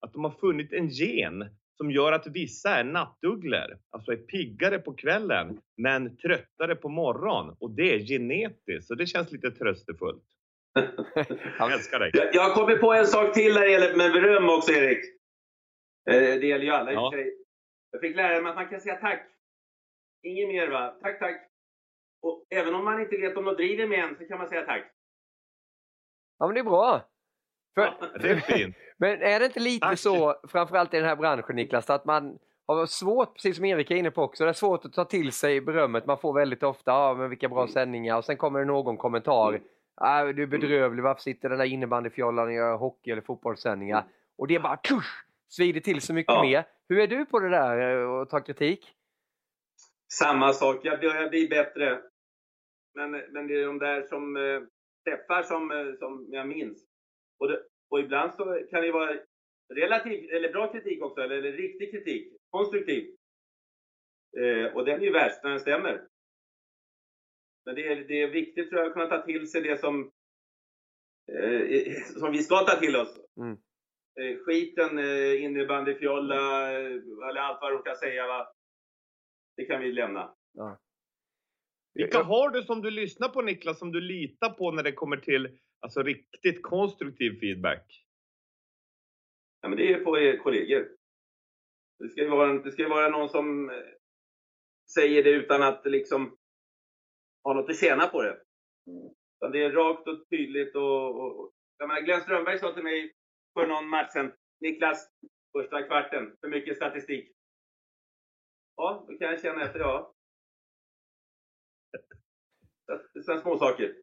[0.00, 1.44] att de har funnit en gen
[1.76, 7.56] som gör att vissa är nattugglor, alltså är piggare på kvällen men tröttare på morgonen.
[7.60, 10.22] Och det är genetiskt, så det känns lite tröstefullt.
[11.58, 12.10] Jag älskar dig.
[12.32, 14.98] Jag, har kommit på en sak till när det gäller med beröm också, Erik.
[16.10, 17.12] Eh, Det gäller ju alla Ja.
[17.96, 19.26] Jag fick lära mig att man kan säga tack.
[20.22, 20.94] Inget mer va?
[21.02, 21.50] Tack, tack.
[22.22, 24.62] Och även om man inte vet om de driver med en så kan man säga
[24.62, 24.84] tack.
[26.38, 27.00] Ja, men det är bra.
[27.74, 28.76] För, Det är fint.
[28.96, 29.98] Men är det inte lite Tack.
[29.98, 33.94] så, framförallt i den här branschen Niklas, att man har svårt, precis som Erik är
[33.94, 36.90] inne på också, det är svårt att ta till sig berömmet man får väldigt ofta,
[36.90, 39.60] ja men vilka bra sändningar, och sen kommer det någon kommentar,
[39.94, 44.04] ah, du är bedrövlig, varför sitter den där innebandyfjollan och gör hockey eller fotbollssändningar?
[44.38, 46.42] Och det är bara tusch, svider till så mycket Ja.
[46.42, 46.64] mer.
[46.88, 48.92] Hur är du på det där eh, att ta kritik?
[50.12, 52.02] Samma sak, jag börjar bli bättre.
[52.94, 54.60] Men, men det är de där som eh,
[55.04, 56.86] träffar som, eh, som jag minns.
[57.38, 59.18] Och, det, och ibland så kan det vara
[59.74, 62.32] relativ, eller bra kritik också, eller, eller riktig kritik.
[62.50, 63.16] Konstruktiv.
[64.38, 66.08] Eh, och den är ju värst när den stämmer.
[67.64, 70.12] Men det är, det är viktigt tror jag att kunna ta till sig det som,
[71.32, 73.18] eh, som vi ska ta till oss.
[73.36, 73.56] Mm.
[74.20, 76.86] Eh, skiten, eh, innebandyfjolla, eh,
[77.30, 78.26] eller allt vad de kan säga.
[78.26, 78.52] Va?
[79.56, 80.34] Det kan vi lämna.
[81.94, 85.16] Vilka har du som du lyssnar på Niklas, som du litar på när det kommer
[85.16, 88.04] till alltså, riktigt konstruktiv feedback?
[89.60, 90.88] Ja, men det är på er kollegor.
[91.98, 93.70] Det ska ju vara, det ska vara någon som
[94.94, 96.36] säger det utan att liksom
[97.44, 98.40] ha något att tjäna på det.
[99.36, 101.20] Utan det är rakt och tydligt och...
[101.20, 103.12] och och- jag menar, Glenn Strömberg sa till mig
[103.56, 105.08] för någon match sen, Niklas,
[105.52, 107.32] första kvarten, för mycket statistik.
[108.76, 110.12] Ja, då kan jag känna efter, ja.
[112.86, 113.94] Så- Sådana små saker.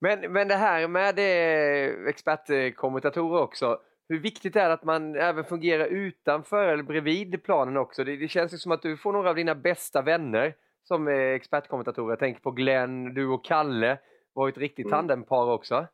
[0.00, 3.80] Men, men det här med eh, expertkommentatorer också.
[4.08, 8.04] Hur viktigt är det att man även fungerar utanför eller bredvid planen också?
[8.04, 11.14] Det, det känns ju som att du får några av dina bästa vänner som eh,
[11.14, 12.10] expertkommentatorer.
[12.12, 13.98] Jag tänker på Glenn, du och Kalle.
[14.32, 14.98] var ett riktigt Mm.
[14.98, 15.86] tandempar också.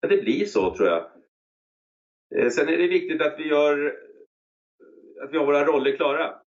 [0.00, 1.10] Ja, det blir så tror jag.
[2.38, 3.86] Eh, sen är det viktigt att vi gör
[5.22, 6.42] att vi har våra roller klara.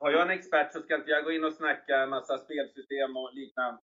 [0.00, 3.16] Har jag en expert så ska inte jag gå in och snacka en massa spelsystem
[3.16, 3.80] och liknande.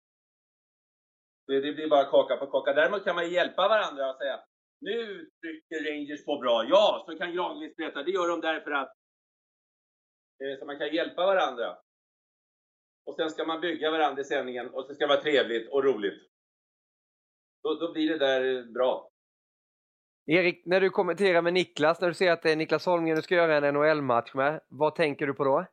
[1.47, 2.73] Det blir bara kaka på kaka.
[2.73, 4.43] Däremot kan man hjälpa varandra och säga
[4.81, 6.65] nu trycker Rangers på bra.
[6.69, 8.03] Ja, så kan Granqvist berätta.
[8.03, 8.93] Det gör de därför att
[10.43, 11.77] eh, så man kan hjälpa varandra.
[13.05, 15.83] Och sen ska man bygga varandra i sändningen och så ska det vara trevligt och
[15.83, 16.31] roligt.
[17.63, 19.10] Då, då blir det där eh, bra.
[20.25, 23.21] Erik, när du kommenterar med Niklas, när du ser att det är Niklas Holmgren du
[23.21, 25.65] ska göra en NHL-match med, vad tänker du på då?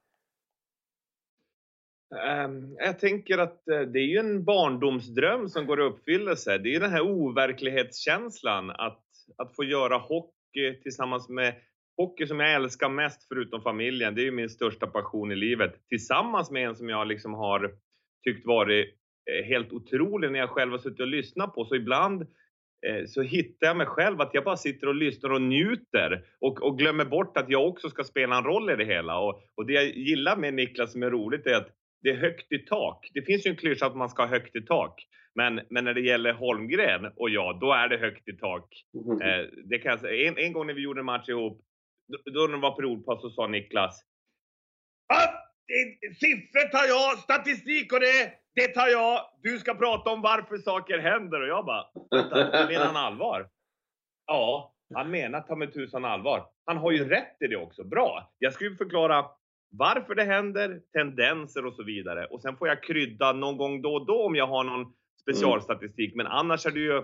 [2.17, 6.59] Ehm, jag tänker att eh, det är ju en barndomsdröm som går i uppfyllelse.
[6.59, 9.05] Det är den här overklighetskänslan att,
[9.37, 11.55] att få göra hockey tillsammans med
[11.97, 14.15] hockey som jag älskar mest förutom familjen.
[14.15, 15.89] Det är ju min största passion i livet.
[15.89, 17.75] Tillsammans med en som jag liksom har
[18.25, 18.95] tyckt varit
[19.31, 21.65] eh, helt otrolig när jag själv har suttit och lyssnat på.
[21.65, 22.27] Så ibland
[23.07, 26.79] så hittar jag mig själv att jag bara sitter och lyssnar och njuter och, och
[26.79, 29.19] glömmer bort att jag också ska spela en roll i det hela.
[29.19, 31.69] Och, och det jag gillar med Niklas som är roligt är att
[32.03, 33.11] det är högt i tak.
[33.15, 35.07] Det finns ju en klyscha att man ska ha högt i tak.
[35.35, 38.85] Men, men när det gäller Holmgren och jag, då är det högt i tak.
[38.95, 39.21] Mm.
[39.21, 39.99] Eh, det kan.
[40.05, 41.61] En, en gång när vi gjorde en match ihop,
[42.09, 44.05] då, då när det var periodpass så sa Niklas
[45.09, 45.29] ah,
[46.21, 49.21] Siffror tar jag, statistik och det, det tar jag.
[49.43, 51.41] Du ska prata om varför saker händer.
[51.41, 51.87] Och jag bara,
[52.69, 53.49] menar han allvar?
[54.27, 56.47] Ja, han menar ta med tusan allvar.
[56.65, 57.85] Han har ju rätt i det också.
[57.85, 58.33] Bra!
[58.39, 59.25] Jag ska ju förklara
[59.71, 62.27] varför det händer, tendenser och så vidare.
[62.27, 64.93] Och sen får jag krydda någon gång då och då om jag har någon
[65.23, 66.15] specialstatistik.
[66.15, 67.03] Men annars är det ju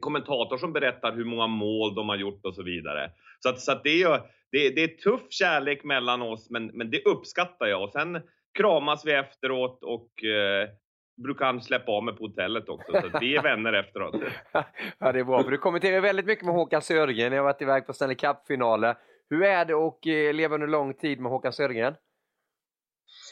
[0.00, 3.10] kommentator som berättar hur många mål de har gjort och så vidare.
[3.40, 4.18] Så, att, så att det, är ju,
[4.52, 7.82] det, det, är tuff kärlek mellan oss, men, men det uppskattar jag.
[7.82, 8.20] Och sen
[8.54, 10.68] kramas vi efteråt och eh,
[11.22, 12.92] brukar han släppa av mig på hotellet också.
[12.92, 14.14] Så vi är vänner efteråt.
[14.98, 15.42] ja, det är bra.
[15.42, 17.32] För du kommenterar väldigt mycket med Håkan Södergren.
[17.32, 18.96] Jag har varit iväg på Stanley Cup-finaler.
[19.30, 21.94] Hur är det att eh, leva under lång tid med Håkan Södergren?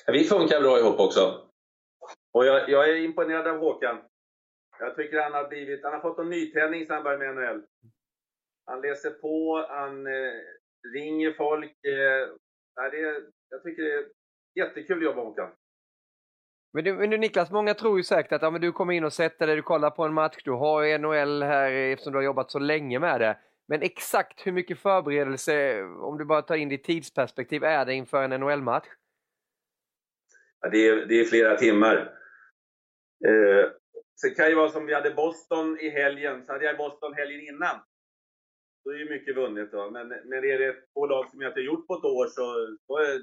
[0.07, 1.49] vi funkar bra ihop också.
[2.35, 3.99] Och jag, jag, är imponerad av Håkan.
[4.79, 7.63] Jag tycker han har blivit, han har fått en nytändning sedan han började med NHL.
[8.67, 10.33] Han läser på, han eh,
[10.95, 11.85] ringer folk.
[11.85, 12.29] Eh,
[12.91, 14.07] det, jag tycker det är
[14.55, 15.51] jättekul att jobba med Håkan.
[16.73, 19.05] Men du, men du Niklas, många tror ju säkert att ja, men du kommer in
[19.05, 22.25] och sätter dig, du kollar på en match, du har NHL här eftersom du har
[22.25, 23.39] jobbat så länge med det.
[23.69, 28.23] Men exakt hur mycket förberedelse, om du bara tar in ditt tidsperspektiv, är det inför
[28.23, 28.87] en NHL-match?
[30.61, 31.97] Ja, det, är, det är flera timmar.
[33.27, 33.71] Eh,
[34.15, 37.15] så det kan ju vara som vi hade Boston i helgen, så hade jag Boston
[37.15, 37.77] helgen innan.
[38.85, 39.91] Då är ju mycket vunnet då.
[39.91, 42.99] Men, men är det två lag som jag inte gjort på ett år så, så
[42.99, 43.23] är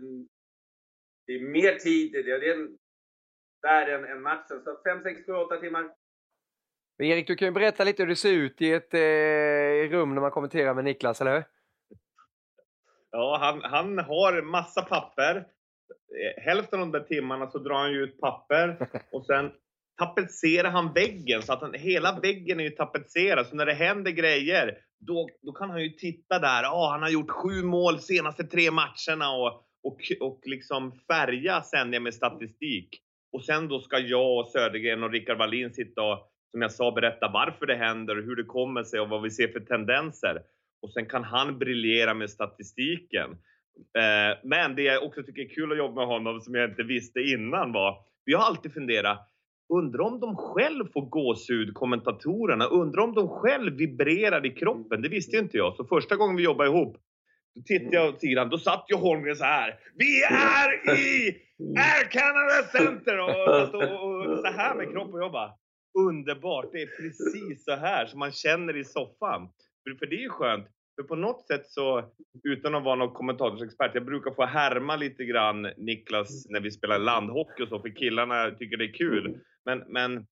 [1.29, 2.11] det mer tid.
[2.11, 2.77] Det är en,
[3.61, 4.61] där än, än matchen.
[4.63, 5.91] Så 5, 6, 7, 8 timmar.
[6.97, 10.15] Men Erik, du kan ju berätta lite hur det ser ut i ett eh, rum
[10.15, 11.43] när man kommenterar med Niklas, eller hur?
[13.11, 15.35] Ja, han, han har massa papper.
[15.35, 19.51] Eh, hälften av de där timmarna så drar han ju ut papper och sen
[19.97, 23.47] tapetserar han väggen så att han, hela väggen är ju tapetserad.
[23.47, 26.63] Så när det händer grejer, då, då kan han ju titta där.
[26.63, 32.01] Oh, han har gjort sju mål senaste tre matcherna och, och, och liksom färga sändningar
[32.01, 32.89] med statistik.
[33.31, 36.91] Och sen då ska jag och Södergren och Rickard Wallin sitta och som jag sa,
[36.91, 40.41] berätta varför det händer och hur det kommer sig och vad vi ser för tendenser.
[40.81, 43.31] Och sen kan han briljera med statistiken.
[43.97, 46.83] Eh, men det jag också tycker är kul att jobba med honom, som jag inte
[46.83, 49.29] visste innan var, vi har alltid funderat,
[49.73, 52.65] undrar om de själv får gåshud, kommentatorerna?
[52.65, 55.01] Undrar om de själv vibrerar i kroppen?
[55.01, 55.75] Det visste inte jag.
[55.75, 56.97] Så första gången vi jobbade ihop,
[57.65, 59.79] tittade jag åt sidan, då satt ju Holmgren så här.
[59.95, 61.37] Vi är i
[61.77, 63.17] Air Canada Center!
[63.17, 65.13] Och, och, och, så här med kroppen.
[65.13, 65.51] Och jag bara,
[66.07, 66.69] underbart.
[66.71, 69.49] Det är precis så här som man känner i soffan.
[69.83, 70.67] För, för det är ju skönt.
[70.95, 72.03] För på något sätt så,
[72.43, 76.99] utan att vara någon kommentatorsexpert, jag brukar få härma lite grann Niklas när vi spelar
[76.99, 79.39] landhockey och så, för killarna tycker det är kul.
[79.65, 80.25] Men, men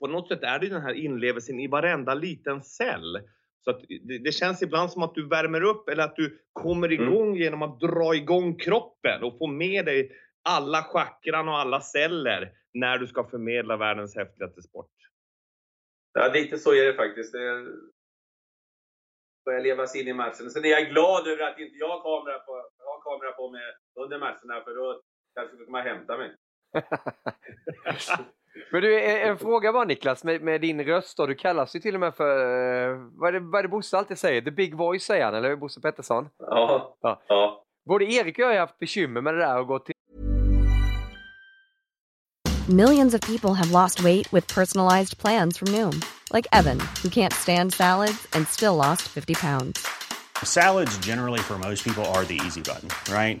[0.00, 3.18] på något sätt är det den här inlevelsen i varenda liten cell.
[3.66, 6.88] Så att det, det, känns ibland som att du värmer upp eller att du kommer
[6.88, 7.02] mm.
[7.02, 7.38] igång mm.
[7.38, 10.12] genom att dra igång kroppen och få med dig
[10.48, 14.92] alla chakran och alla celler när du ska förmedla världens häftigaste sport.
[16.12, 17.32] Ja, lite så är det faktiskt.
[17.32, 17.66] Det
[19.44, 20.50] börjar leva sig in i matchen.
[20.50, 23.62] Sen är jag glad över att inte jag har kamera på, har kamera på mig
[24.00, 25.02] under matcherna, för då
[25.34, 26.36] kanske du kommer hämta mig.
[28.72, 31.94] Men du, en fråga bara Niklas, med, med din röst då, du kallas ju till
[31.94, 34.42] och med för, eh, vad är det, vad är det Bosse alltid säger?
[34.42, 36.28] The Big Voice säger han, eller Bosse Pettersson?
[36.38, 36.96] Ja.
[37.02, 37.22] ja.
[37.28, 37.62] ja.
[37.88, 39.94] Både Erik och jag har haft bekymmer med det där och gått till
[42.68, 46.02] Millions of people have lost weight with personalized plans from Noom.
[46.32, 49.86] Like Evan, who can't stand salads and still lost 50 pounds.
[50.42, 53.40] Salads generally for most people are the easy button, right?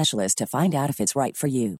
[0.35, 1.77] to find out if it's right for you.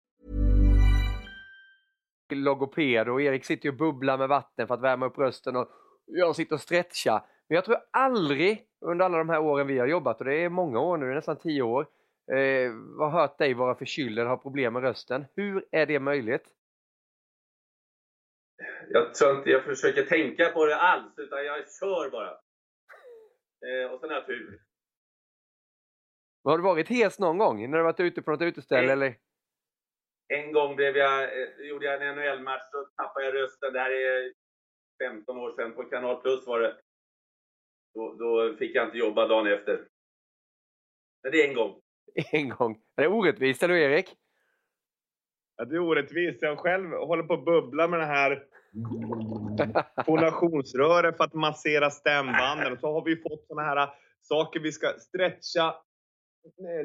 [2.36, 5.69] logoped och Erik sitter ju och bubblar med vatten för att värma upp rösten och
[6.05, 7.25] jag sitter och stretchar.
[7.49, 10.49] Men jag tror aldrig under alla de här åren vi har jobbat, och det är
[10.49, 11.88] många år nu, nästan tio år,
[12.31, 15.25] eh, har hört dig vara förkyld eller ha problem med rösten.
[15.36, 16.45] Hur är det möjligt?
[18.89, 22.31] Jag tror inte jag försöker tänka på det alls, utan jag kör bara.
[23.67, 24.60] Eh, och sen har jag tur.
[26.43, 28.82] Har du varit hes någon gång när du varit ute på något uteställe?
[28.82, 28.91] Nej.
[28.91, 29.17] Eller?
[30.27, 33.73] En gång blev jag, eh, gjorde jag en NHL-match och tappade jag rösten.
[33.73, 34.34] Det här är
[35.10, 35.73] 15 år sedan.
[35.73, 36.75] På Kanal Plus var det.
[37.93, 39.88] Då, då fick jag inte jobba dagen efter.
[41.23, 41.82] Men det är en gång.
[42.32, 42.82] En gång.
[42.95, 44.15] Är det orättvist, eller Erik?
[45.56, 46.41] Ja, det är orättvist.
[46.41, 48.43] Jag själv håller på att bubbla med det här
[50.06, 52.73] fonationsröret för att massera stämbanden.
[52.73, 53.89] Och så har vi fått såna här
[54.21, 55.75] saker vi ska stretcha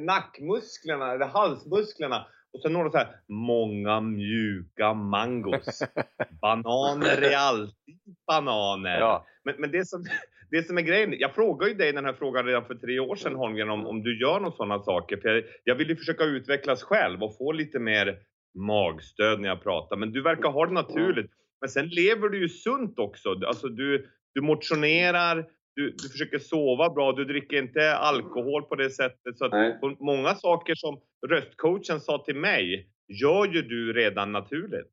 [0.00, 2.26] nackmusklerna, eller halsmusklerna.
[2.52, 5.82] Och sen några så här, många mjuka mangos.
[6.40, 8.98] Bananer är alltid bananer.
[8.98, 9.26] Ja.
[9.44, 10.04] Men, men det, som,
[10.50, 13.16] det som är grejen, jag frågade ju dig den här frågan redan för tre år
[13.16, 15.16] sedan Holmgren om, om du gör några sådana saker.
[15.16, 18.18] För jag, jag vill ju försöka utvecklas själv och få lite mer
[18.58, 19.96] magstöd när jag pratar.
[19.96, 21.30] Men du verkar ha det naturligt.
[21.60, 23.28] Men sen lever du ju sunt också.
[23.46, 28.90] Alltså du, du motionerar, du, du försöker sova bra, du dricker inte alkohol på det
[28.90, 29.38] sättet.
[29.38, 34.92] Så många saker som röstcoachen sa till mig, gör ju du redan naturligt.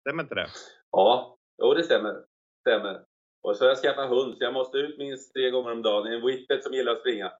[0.00, 0.48] Stämmer inte det?
[0.90, 2.24] Ja, jo det stämmer.
[2.60, 3.02] stämmer.
[3.42, 6.12] Och så har jag skaffat hund, så jag måste ut minst tre gånger om dagen.
[6.12, 7.32] En whippet som gillar att springa.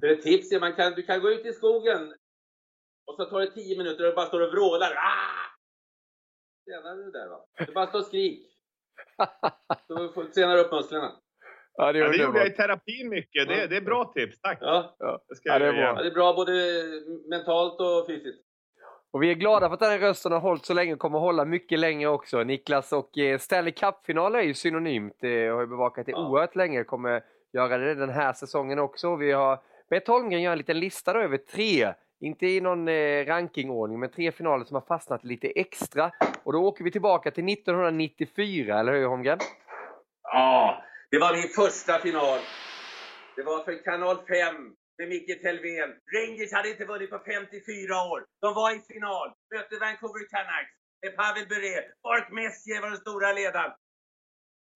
[0.00, 2.14] För ett tips är man kan, du kan gå ut i skogen
[3.06, 4.92] och så tar det 10 minuter och bara står och vrålar.
[4.96, 5.50] Ah!
[6.64, 7.44] Tränar du där va?
[7.66, 8.49] Du bara står och skrik.
[9.88, 10.24] Så får-
[10.56, 11.12] du upp musklerna.
[11.74, 13.48] Ja, det är Ja, det gjorde jag i terapin mycket.
[13.48, 14.58] Det, det är bra tips, tack.
[14.60, 15.22] Ja, Ja.
[15.28, 15.96] Det ska Ja, jag det är göra bra.
[15.98, 16.52] ja, det är bra både
[17.30, 18.44] mentalt och fysiskt.
[19.12, 21.18] Och vi är glada för att den här rösten har hållit så länge och kommer
[21.18, 22.42] att hålla mycket längre också.
[22.44, 25.16] Niklas och eh, Stanley Cup-finaler är ju synonymt.
[25.20, 26.28] Det har ju bevakat det Ja.
[26.28, 26.84] oerhört länge.
[26.84, 29.16] Kommer göra det den här säsongen också.
[29.16, 29.58] Vi har
[29.90, 34.10] bett Holmgren göra en liten lista då över tre, inte i någon eh, rankingordning, men
[34.10, 36.12] tre finaler som har fastnat lite extra.
[36.44, 39.38] Och då åker vi tillbaka till 1994, eller hur Holmgren?
[40.22, 42.38] Ja, det var min första final.
[43.36, 44.26] Det var för kanal 5
[44.98, 45.90] med Micke Telvén.
[46.16, 48.24] Rangers hade inte vunnit på 54 år.
[48.40, 51.82] De var i final, mötte Vancouver Canucks med Pavel Bure.
[52.08, 53.72] Mark Messier var den stora ledaren.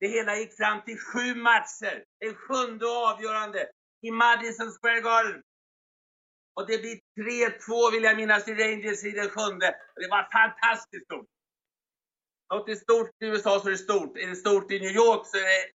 [0.01, 1.97] Det hela gick fram till sju matcher.
[2.27, 3.61] En sjunde och avgörande
[4.07, 5.43] i Madison Square Garden.
[6.55, 9.77] Och det blir 3-2 vill jag minnas till Rangers i den sjunde.
[9.95, 11.29] Det var fantastiskt stort.
[12.53, 14.19] Något är stort i USA så är det stort.
[14.19, 15.71] Är det stort i New York så är det,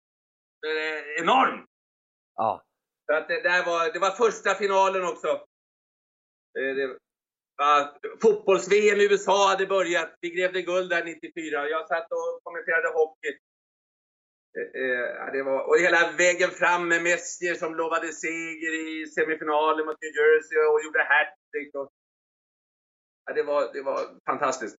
[0.59, 1.65] så är det enormt.
[2.35, 2.63] Ja.
[3.05, 5.45] Så att det, där var, det var första finalen också.
[6.53, 6.97] Det,
[8.21, 10.15] Fotbolls-VM i USA hade börjat.
[10.21, 11.69] Vi grävde guld där 94.
[11.69, 13.37] Jag satt och kommenterade hockey.
[14.59, 14.81] Eh,
[15.25, 19.97] eh, det var, och hela vägen fram med Messier som lovade seger i semifinalen mot
[20.01, 21.75] New Jersey och gjorde hattrick.
[21.75, 21.91] och-
[23.25, 24.75] Ja, det, var, det var fantastiskt.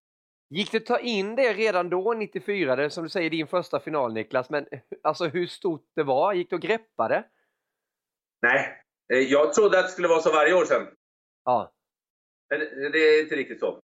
[0.51, 2.77] Gick det att ta in det redan då, 94?
[2.77, 4.67] Det som du säger din första final Niklas, men
[5.03, 6.33] alltså hur stort det var?
[6.33, 7.25] Gick det att greppa det?
[8.43, 10.87] Nej, eh, jag trodde att det skulle vara så varje år sedan.
[11.45, 11.73] Ja.
[12.51, 12.61] Men
[12.93, 13.81] det är inte riktigt så.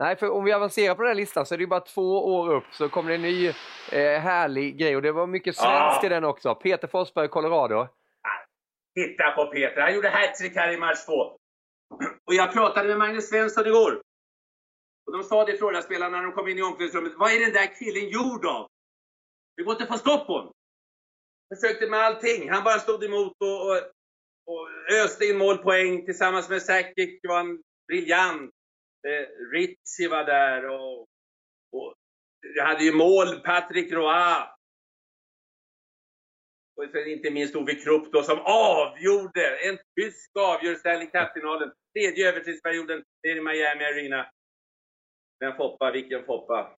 [0.00, 2.34] Nej, för om vi avancerar på den här listan så är det ju bara två
[2.34, 3.46] år upp så kommer det en ny
[3.92, 6.06] eh, härlig grej och det var mycket svenskt Ja.
[6.06, 6.54] i den också.
[6.54, 7.88] Peter Forsberg, Colorado.
[8.94, 11.20] Titta på Peter, han gjorde hattrick här i match två.
[12.26, 14.02] Och jag pratade med Magnus Svensson igår.
[15.06, 17.12] Och de sa det Florida-spelarna när de kom in i omklädningsrummet.
[17.16, 18.66] Vad är den där killen gjord av?
[19.56, 20.52] Det går inte få stopp på honom.
[21.54, 22.50] försökte med allting.
[22.50, 23.76] Han bara stod emot och, och,
[24.46, 24.68] och
[25.04, 28.50] öste in målpoäng tillsammans med Sakic var han briljant.
[29.08, 31.00] Eh, Ritchie var där och,
[31.72, 31.94] och
[32.56, 34.34] jag hade ju mål, Patrick Roy.
[36.76, 41.72] Och sen inte minst Ove Krupp då som avgjorde, en tysk avgör Stanley Cup-finalen.
[41.92, 44.26] Tredje övertidsperioden nere i Miami Arena.
[45.40, 46.76] Men Foppa, vilken Foppa.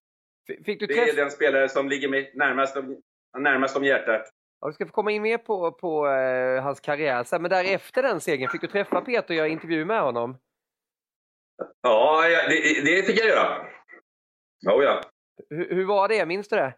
[0.65, 3.01] Fick du Det är den spelare som ligger mig närmast om,
[3.37, 4.29] närmast om hjärtat.
[4.61, 8.03] Ja, du ska få komma in mer på, på eh, hans karriär sen, men därefter
[8.03, 10.37] den segern, fick du träffa Peter och göra intervju med honom?
[11.81, 13.67] Ja, det, det fick jag göra.
[14.67, 15.01] Oh, ja.
[15.49, 16.25] Hur, hur var det?
[16.25, 16.75] Minns du det?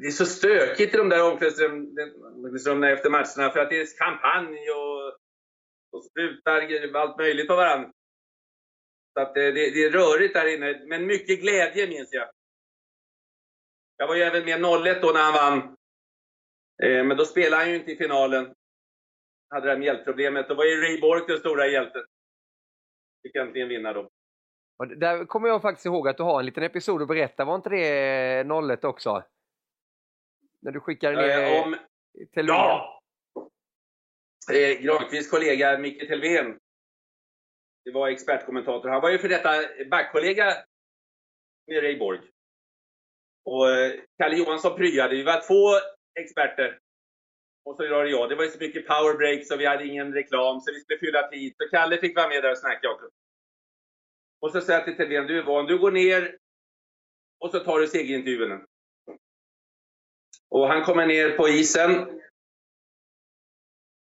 [0.00, 4.70] Det är så stökigt i de där omklädningsrummen efter matcherna för att det är kampanj
[4.70, 5.06] och,
[5.92, 7.92] och sprutar allt möjligt på varandra.
[9.14, 12.28] Så att det, det, det är rörigt där inne, men mycket glädje minns jag.
[13.96, 15.76] Jag var ju även med 01 då när han vann.
[16.82, 18.54] Eh, men då spelade han ju inte i finalen.
[19.48, 20.48] Hade det här mjältproblemet.
[20.48, 22.02] Då var ju Ray Bork den stora hjälten.
[23.22, 24.10] Fick äntligen vinna då.
[24.76, 27.44] Och där kommer jag faktiskt ihåg att du har en liten episod att berätta.
[27.44, 29.24] Var inte det 01 också?
[30.60, 31.76] När du skickade ner Eh, om,
[32.32, 33.00] till ja!
[34.52, 36.58] Eh, Granqvists kollega Micke Telvén.
[37.84, 38.88] Det var expertkommentator.
[38.88, 39.50] Han var ju för detta
[39.90, 40.44] backkollega
[41.66, 42.20] med Ray Borg.
[43.44, 45.16] Och eh, Kalle Johansson pryade.
[45.16, 45.86] Vi var två
[46.20, 46.78] experter.
[47.64, 48.28] Och så var det jag.
[48.28, 51.28] Det var ju så mycket powerbreaks och vi hade ingen reklam så vi skulle fylla
[51.28, 51.54] tid.
[51.56, 53.08] Så Kalle fick vara med där och snacka också.
[54.40, 56.38] Och så säger jag till Thedéen, du Yvonne, du går ner
[57.38, 58.66] och så tar du segerintervjuerna.
[60.48, 62.20] Och han kommer ner på isen.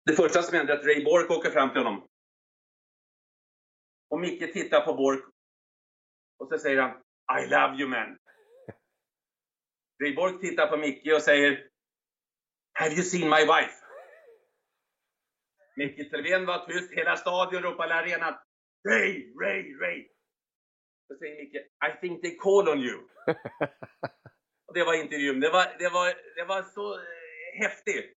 [0.06, 2.08] Det första som händer är att Ray Bork åker fram till honom.
[4.08, 5.24] Och Micke tittar på Bork.
[6.38, 6.90] Och så säger han
[7.40, 8.18] I love you man.
[10.02, 11.68] Ray Bork tittar på Micke och säger
[12.74, 13.74] Have you seen my wife?
[15.76, 16.92] Micke Telvén var tyst.
[16.92, 18.34] Hela stadion ropade arenan
[18.88, 20.08] Ray, Ray, Ray.
[21.08, 21.56] Så säger Micke
[21.88, 22.98] I think they call on you.
[24.66, 25.40] Och det var intervjun.
[25.40, 26.06] Det var, det var,
[26.36, 28.12] det var så eh, häftigt.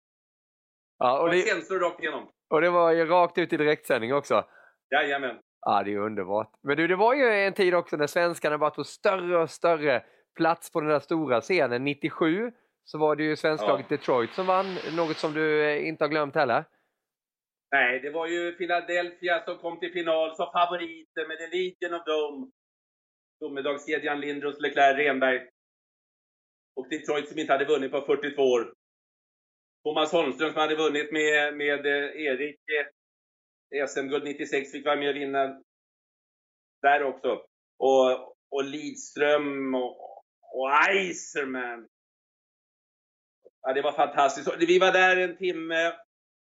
[0.98, 2.30] Ja, och, Det det, känslor rakt igenom.
[2.50, 4.44] och det var ju rakt ut i direktsändning också.
[4.90, 5.38] Jajamän.
[5.60, 6.50] Ja, det är underbart.
[6.62, 10.04] Men du, det var ju en tid också när svenskarna bara tog större och större
[10.36, 11.84] plats på den där stora scenen.
[11.84, 12.52] 97
[12.84, 16.34] så var det ju svensklaget Detroit som vann, något som du eh, inte har glömt
[16.34, 16.64] heller.
[17.72, 22.04] Nej, det var ju Philadelphia som kom till final som favoriter med The Legion of
[22.04, 22.50] Dome.
[23.40, 25.48] Domedagskedjan Lindros, Leclerc, Renberg.
[26.76, 28.74] Och Detroit som inte hade vunnit på 42 år.
[29.84, 32.60] Thomas Holmström som hade vunnit med, med eh, Erik
[33.74, 35.62] eh, SM-guld 96 fick vara med och vinna
[36.82, 37.28] där också.
[37.78, 41.88] Och, och Lidström och, och Eiserman.
[43.66, 44.56] Ja, det var fantastiskt.
[44.58, 45.92] Vi var där en timme,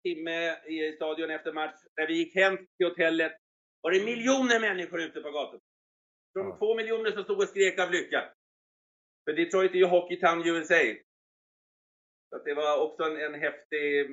[0.03, 1.75] timme i stadion efter match.
[1.97, 3.31] När vi gick hem till hotellet
[3.81, 5.59] var det miljoner människor ute på gatan.
[6.33, 6.57] Från Ja.
[6.57, 8.33] två miljoner som stod och skrek av lycka.
[9.25, 10.75] För Detroit är ju Hockeytown USA.
[12.29, 14.07] Så det var också en, en häftig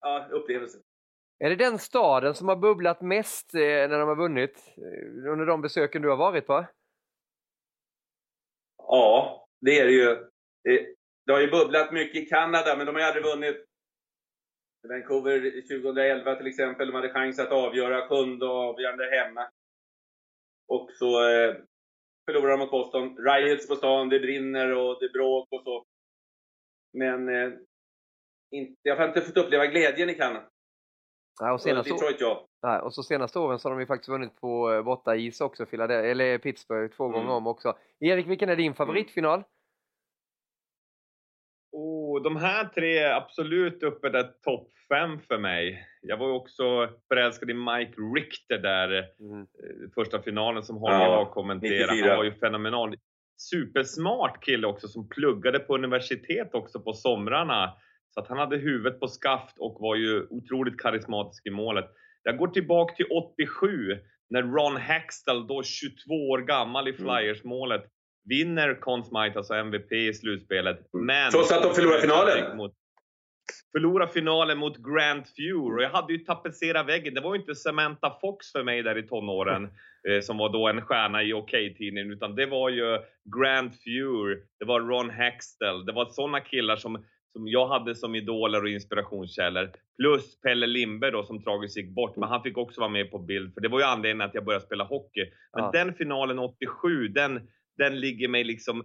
[0.00, 0.78] ja, upplevelse.
[1.38, 5.46] Är det den staden som har bubblat mest eh, när de har vunnit eh, under
[5.46, 6.66] de besöken du har varit på?
[8.78, 10.28] Ja, det är det ju.
[11.28, 13.64] Det, har ju bubblat mycket i Kanada, men de har ju aldrig vunnit.
[14.88, 19.48] Vancouver 2011 till exempel, de hade chans att avgöra sjunde avgörande hemma.
[20.68, 21.54] Och så eh,
[22.26, 23.16] förlorade de mot Boston.
[23.18, 25.84] Riots på stan, det brinner och det är bråk och så.
[26.92, 27.52] Men eh,
[28.50, 30.48] inte, jag har inte fått uppleva glädjen i Kanada.
[31.40, 32.46] Ja, och, senaste, Detroit, ja.
[32.62, 35.40] nej, och så senaste åren så har de ju faktiskt vunnit på eh, borta is
[35.40, 37.14] också, Philadelphia, eller Pittsburgh två Mm.
[37.14, 37.78] gånger om också.
[38.00, 39.44] Erik, vilken är din favoritfinal?
[41.72, 45.86] Oh, de här tre är absolut uppe där topp fem för mig.
[46.02, 48.88] Jag var ju också förälskad i Mike Richter där,
[49.20, 49.40] Mm.
[49.40, 51.92] eh, första finalen som Holger Ja, och kommenterade.
[51.92, 52.08] 94.
[52.08, 52.94] Han var ju fenomenal.
[53.50, 57.72] Supersmart kille också som pluggade på universitet också på somrarna.
[58.14, 61.90] Så att han hade huvudet på skaft och var ju otroligt karismatisk i målet.
[62.22, 63.98] Jag går tillbaka till 87
[64.30, 67.02] när Ron Hextall, då 22 år gammal i Mm.
[67.04, 67.84] Flyers-målet,
[68.28, 70.80] vinner Conn Smythe, alltså MVP i slutspelet.
[70.92, 72.56] Men Trots att de förlorar finalen.
[72.56, 72.72] Mot,
[73.76, 77.14] förlorar finalen mot Grant Fuhr och jag hade ju tapetserat väggen.
[77.14, 79.68] Det var ju inte Samantha Fox för mig där i tonåren
[80.08, 82.98] eh, som var då en stjärna i OK-tidningen utan det var ju
[83.38, 88.14] Grant Fuhr, det var Ron Hextall, det var sådana killar som som jag hade som
[88.14, 89.70] idoler och inspirationskällor.
[90.02, 93.18] Plus Pelle Lindberg då som tragiskt gick bort, men han fick också vara med på
[93.18, 95.24] bild för det var ju anledningen att jag började spela hockey.
[95.52, 95.70] Men Ja.
[95.72, 97.48] den finalen 87, den,
[97.78, 98.84] den ligger mig liksom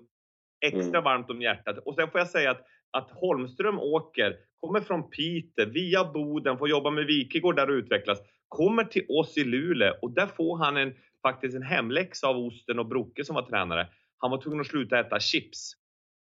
[0.66, 1.04] extra Mm.
[1.04, 1.78] varmt om hjärtat.
[1.86, 2.66] Och sen får jag säga att
[2.98, 8.20] att Holmström åker, kommer från Piteå, via Boden, får jobba med Wikegård där och utvecklas,
[8.48, 12.80] kommer till oss i Luleå och där får han en, faktiskt en hemläxa av Osten
[12.80, 13.88] och Brocke som var tränare.
[14.18, 15.74] Han var tvungen att sluta äta chips.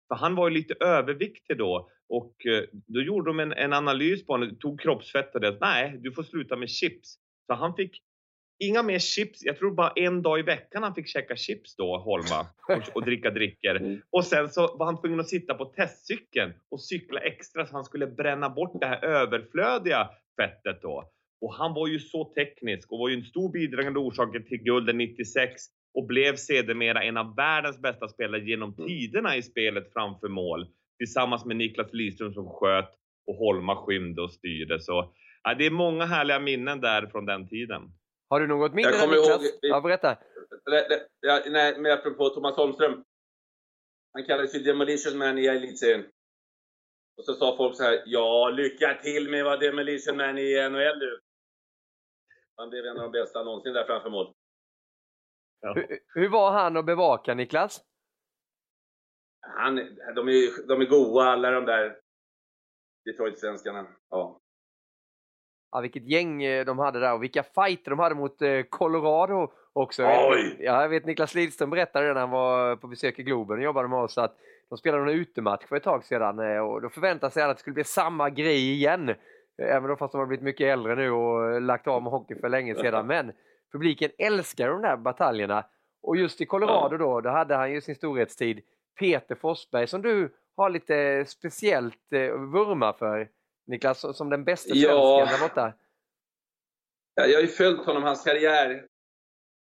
[0.08, 4.26] För han var ju lite överviktig då och eh, då gjorde de en, en analys
[4.26, 5.58] på honom, tog kroppsfett och det.
[5.62, 7.16] Nej, du får sluta med chips.
[7.48, 8.02] Så han fick
[8.60, 9.46] inga mer chips.
[9.46, 13.06] Jag tror bara en dag i veckan han fick käka chips då, Holma, och, och
[13.06, 13.76] dricka dricker.
[13.88, 14.02] Mm.
[14.10, 17.84] Och sen så var han tvungen att sitta på testcykeln och cykla extra så han
[17.84, 20.10] skulle bränna bort det här överflödiga
[20.42, 21.12] fettet då.
[21.42, 24.98] Och han var ju så teknisk och var ju en stor bidragande orsak till gulden
[24.98, 25.62] 96
[25.94, 30.68] och blev sedermera en av världens bästa spelare genom tiderna i spelet framför mål.
[30.98, 32.90] Tillsammans med Niklas Lidström som sköt
[33.28, 34.80] och Holma skymde och styrde.
[34.80, 37.82] Så ja, det är många härliga minnen där från den tiden.
[38.30, 39.42] Har du något minne Jag kommer Niklas?
[39.42, 40.18] ihåg- vi- Ja, berätta.
[40.66, 43.04] Det- det- Ja, nej, men apropå Thomas Holmström.
[44.14, 46.06] Han kallades ju Demolition Man i elitserien.
[47.18, 50.70] Och så sa folk så här, ja, lycka till med att vara Demolition Man i
[50.70, 51.20] NHL nu.
[52.56, 54.34] Han blev en av de bästa någonsin där framför mål.
[55.62, 57.82] Hur, hur var han att bevaka Niklas?
[59.40, 59.76] Han,
[60.16, 62.00] de, är, de är goa alla de där
[63.06, 63.88] Detroit-svenskarna.
[64.10, 64.40] Ja.
[65.72, 69.52] Ja, vilket gäng eh, de hade där och vilka fighter de hade mot eh, Colorado
[69.74, 70.04] också.
[70.06, 70.56] Oj!
[70.60, 73.64] Ja, jag vet Niklas Lidström berättade det när han var på besök i Globen och
[73.64, 74.36] jobbade med oss att
[74.70, 77.58] de spelade en utematch för ett tag sedan eh, och då förväntade sig alla att
[77.58, 79.16] det skulle bli samma grej igen.
[79.62, 82.50] Även då fast de har blivit mycket äldre nu och lagt av med hockey för
[82.50, 83.08] länge sedan.
[83.08, 83.32] Men
[83.72, 85.66] publiken älskar de där bataljerna.
[86.04, 88.62] Och just i Colorado då, då hade han ju sin storhetstid
[89.00, 92.12] Peter Forsberg som du har lite speciellt
[92.52, 93.30] vurma för
[93.68, 94.90] Niklas, som- den bästa Ja.
[94.90, 95.74] svensken där borta.
[97.16, 98.88] Ja, Jag har ju följt honom, hans karriär,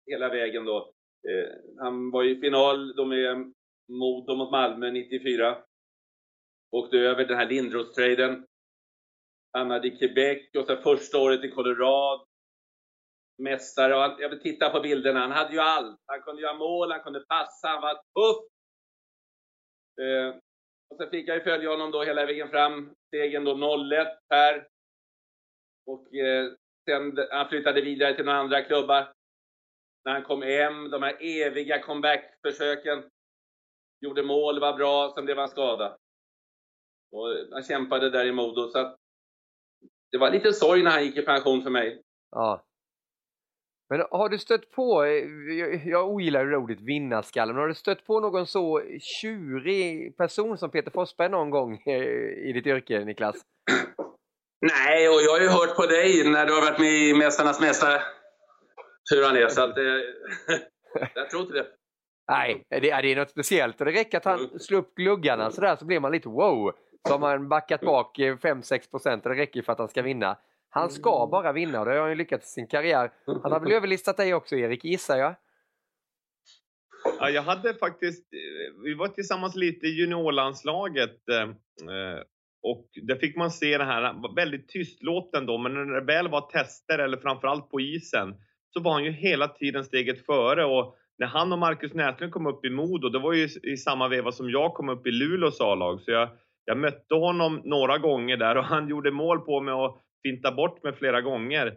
[0.08, 0.94] hela vägen då.
[1.30, 3.54] Eh, han var i final då med
[3.90, 5.64] Modo mot Malmö 94.
[6.72, 8.48] Åkte över den här Lindros-traden.
[9.58, 12.26] Hamnade i Quebec och sen första året i Colorado.
[13.38, 15.20] Mästare och han, jag vill titta på bilderna.
[15.20, 16.00] Han hade ju allt.
[16.06, 18.46] Han kunde göra mål, han kunde passa, han var tuff.
[20.02, 20.36] Eh,
[20.90, 22.94] och sen fick jag ju följa honom då hela vägen fram.
[23.08, 24.68] Stegen då 0-1 här.
[25.86, 26.54] Och eh,
[26.86, 29.14] Sen han flyttade vidare till några andra klubbar.
[30.06, 33.10] När han kom hem, de här eviga comeback-försöken.
[34.02, 35.98] Gjorde mål, var bra, sen blev han skadad.
[37.12, 38.98] Och han kämpade där i Modo, så att
[40.12, 42.02] det var lite sorg när han gick i pension för mig.
[42.32, 42.64] Ja.
[43.94, 45.12] Men har du stött på, eh,
[45.60, 50.58] jag, jag ogillar det ordet vinnarskalle, men har du stött på någon så tjurig person
[50.58, 52.04] som Peter Forsberg någon gång eh,
[52.50, 53.36] i ditt yrke, Niklas?
[54.62, 57.62] Nej, och jag har ju hört på dig när du har varit med i Mästarnas
[57.62, 58.02] Mästare.
[59.12, 59.78] Hur han är, så att...
[59.78, 59.84] Eh,
[61.16, 61.68] jag tror inte det.
[62.32, 65.76] Nej, det, det är något speciellt och det räcker att han slår upp gluggarna sådär
[65.76, 66.72] så blir man lite wow.
[67.08, 70.02] Så har man backat bak eh, 5-6 procent och det räcker för att han ska
[70.02, 70.38] vinna.
[70.74, 73.12] Han ska bara vinna och det har han ju lyckats i sin karriär.
[73.26, 75.36] Han har väl överlistat dig också Erik, gissar jag?
[77.20, 82.20] Ja, jag hade faktiskt, eh, vi var tillsammans lite i juniorlandslaget eh, eh,
[82.64, 86.42] och där fick man se det här, väldigt tystlåten då, men när det väl var
[86.42, 88.36] tester eller framförallt på isen
[88.74, 92.48] så var han ju hela tiden steget före och när han och Marcus Näslund kom
[92.48, 95.62] upp i Modo, det var ju i samma veva som jag kom upp i Luleås
[95.62, 96.02] A-lag.
[96.02, 96.30] Så jag,
[96.66, 100.84] jag mötte honom några gånger där och han gjorde mål på mig och finta bort
[100.84, 101.68] mig flera gånger.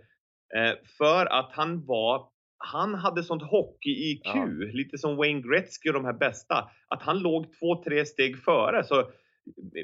[0.57, 2.29] Eh, för att han var
[2.59, 4.47] han hade sånt hockey-IQ, Ja.
[4.73, 8.85] lite som Wayne Gretzky och de här bästa, att han låg två, tre steg före.
[8.85, 9.11] Så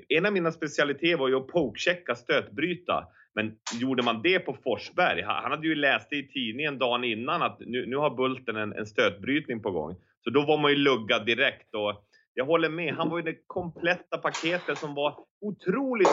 [0.09, 3.07] en av mina specialiteter var ju att pokechecka, stötbryta.
[3.35, 7.05] Men gjorde man det på Forsberg, han han hade ju läst det i tidningen dagen
[7.05, 9.97] innan att nu, nu har Bulten en, en stötbrytning på gång.
[10.25, 11.75] Så då var man ju luggad direkt.
[11.75, 12.05] Och
[12.35, 16.09] jag håller med, han var ju det kompletta paketet som var otroligt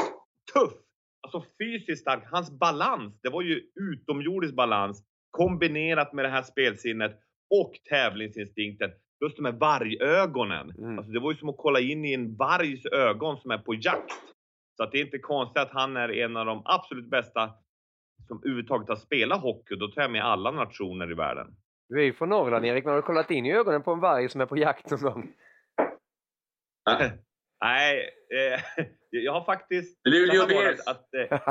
[0.54, 0.74] tuff.
[1.22, 2.24] Alltså fysiskt stark.
[2.32, 8.92] Hans balans, det var ju utomjordisk balans kombinerat med det här spelsinnet och tävlingsinstinkten.
[9.20, 10.72] Plus de här vargögonen.
[10.78, 10.98] Mm.
[10.98, 13.74] Alltså det var ju som att kolla in i en vargs ögon som är på
[13.74, 14.12] jakt.
[14.78, 17.54] Så att det är inte konstigt att han är en av de absolut bästa
[18.28, 19.76] som överhuvudtaget har spelat hockey.
[19.76, 21.56] Då tar jag med alla nationer i världen.
[21.90, 24.00] Du är ju från Norrland Erik, men har du kollat in i ögonen på en
[24.00, 25.34] varg som är på jakt någon gång?
[27.64, 29.99] Nej, eh, jag har faktiskt...
[30.10, 30.80] Luleå Bears.
[30.88, 31.39] Att, eh,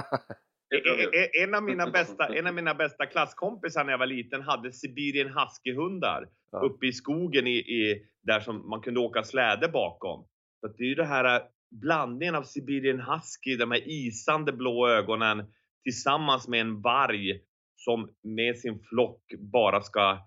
[0.75, 4.43] E- e- En av, mina bästa, en av mina bästa klasskompisar när jag var liten
[4.43, 6.59] hade Sibirien Husky-hundar Ja.
[6.59, 10.27] uppe i skogen i, i, där som man kunde åka släde bakom.
[10.61, 14.89] Så det är ju det här eh, blandningen av Sibirien Husky, de här isande blå
[14.89, 15.53] ögonen
[15.85, 17.41] tillsammans med en varg
[17.77, 20.19] som med sin flock bara ska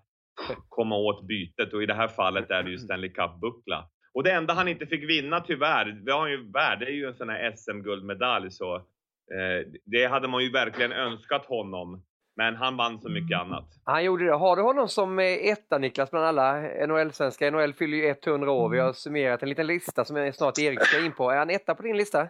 [0.68, 3.88] komma åt bytet och i det här fallet är det ju Stanley Cup-buckla.
[4.14, 6.90] Och det enda han inte fick vinna tyvärr, det har han ju värd, det är
[6.90, 8.74] ju en sån här SM-guldmedalj så.
[8.76, 12.02] Eh, det hade man ju verkligen önskat honom.
[12.36, 13.64] Men han vann så mycket annat.
[13.84, 14.32] Han gjorde det.
[14.32, 17.50] Har du honom som etta Niklas bland alla NHL-svenskar?
[17.50, 18.68] NHL fyller ju 100 år.
[18.68, 21.30] Vi har summerat en liten lista som snart Erik ska in på.
[21.30, 22.28] Är han etta på din lista?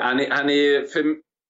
[0.00, 1.02] Han är, han är, för,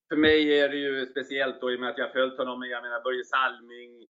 [0.09, 2.63] för mig är det ju speciellt då i och med att jag har följt honom.
[2.63, 4.07] Jag menar Börje Salming,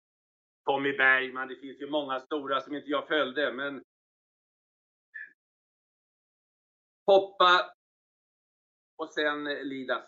[0.66, 1.48] Tommy Bergman.
[1.48, 3.52] Det finns ju många stora som inte jag följde.
[3.52, 3.82] Men
[7.06, 7.72] hoppa
[8.98, 10.04] och sen lidas.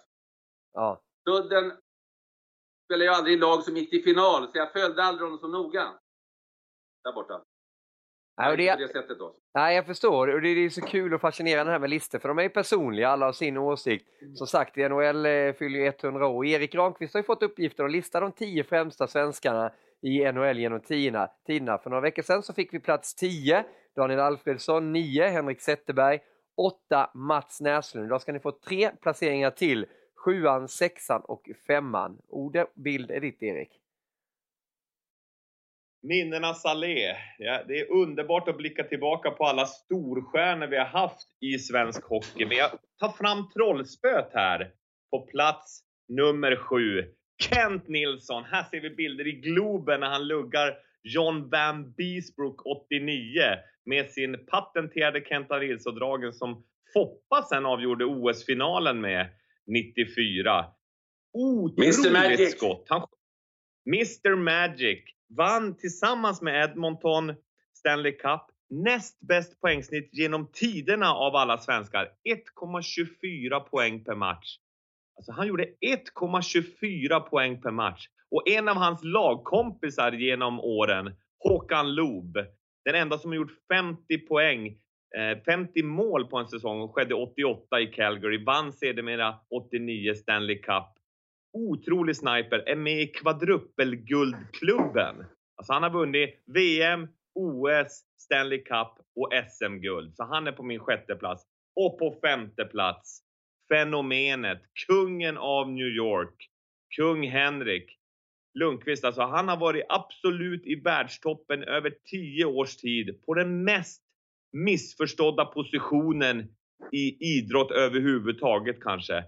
[0.74, 1.02] Ja.
[1.30, 1.72] Sudden
[2.86, 5.48] spelade ju aldrig i lag som gick till final, så jag följde aldrig honom så
[5.48, 5.88] noga.
[7.04, 7.44] Där borta.
[8.38, 9.36] Nej, och det, På det sättet då.
[9.54, 10.28] nej, jag förstår.
[10.28, 13.10] Och det är så kul och fascinerande här med listor, för de är ju personliga,
[13.10, 14.08] alla har sin åsikt.
[14.36, 16.46] Som sagt, NHL eh, fyller ju 100 år.
[16.46, 19.72] Erik Granqvist har ju fått uppgiften att lista de tio främsta svenskarna
[20.02, 21.78] i NHL genom tiderna.
[21.78, 26.20] För några veckor sedan så fick vi plats 10, Daniel Alfredsson, 9, Henrik Zetterberg,
[26.58, 28.06] 8, Mats Näslund.
[28.06, 29.86] Idag ska ni få tre placeringar till.
[30.16, 32.22] Sjuan, sexan och femman.
[32.28, 33.70] Ord bild är ditt Erik.
[36.02, 37.16] Minnenas allé.
[37.38, 42.04] Ja, det är underbart att blicka tillbaka på alla storstjärnor vi har haft i svensk
[42.04, 42.46] hockey.
[42.46, 44.72] Men jag tar fram trollspöet här.
[45.12, 47.14] På plats nummer sju.
[47.44, 48.44] Kent Nilsson.
[48.44, 54.46] Här ser vi bilder i Globen när han luggar John Van Beesbrook 89 med sin
[54.46, 59.30] patenterade Kenta Nilsson-dragen som Foppa sen avgjorde OS-finalen med
[59.68, 60.66] 94.
[61.36, 62.12] Mr.
[62.12, 62.32] Magic.
[62.32, 62.86] Otroligt skott.
[62.90, 63.08] Han,
[63.88, 65.04] Mr Magic
[65.38, 67.34] vann tillsammans med Edmonton
[67.74, 72.12] Stanley Cup näst bäst poängsnitt genom tiderna av alla svenskar.
[72.30, 74.58] 1,24 poäng per match.
[75.18, 78.08] Alltså han gjorde 1,24 poäng per match.
[78.32, 82.38] Och en av hans lagkompisar genom åren, Håkan Loob,
[82.86, 84.68] den enda som har gjort 50 poäng,
[85.18, 90.84] eh, 50 mål på en säsong, skedde 88 i Calgary, vann sedermera 89 Stanley Cup.
[91.54, 95.26] Otrolig sniper, är med i kvadruppelguldklubben.
[95.56, 100.16] Alltså han har vunnit VM, OS, Stanley Cup och SM-guld.
[100.16, 101.44] Så han är på min sjätte plats.
[101.76, 103.22] Och på femte plats,
[103.74, 106.50] fenomenet, kungen av New York,
[106.96, 107.97] kung Henrik
[108.60, 109.06] Lundqvist.
[109.06, 114.04] Alltså han har varit absolut i världstoppen över tio års tid på den mest
[114.54, 116.48] missförstådda positionen
[116.92, 119.24] i idrott överhuvudtaget kanske.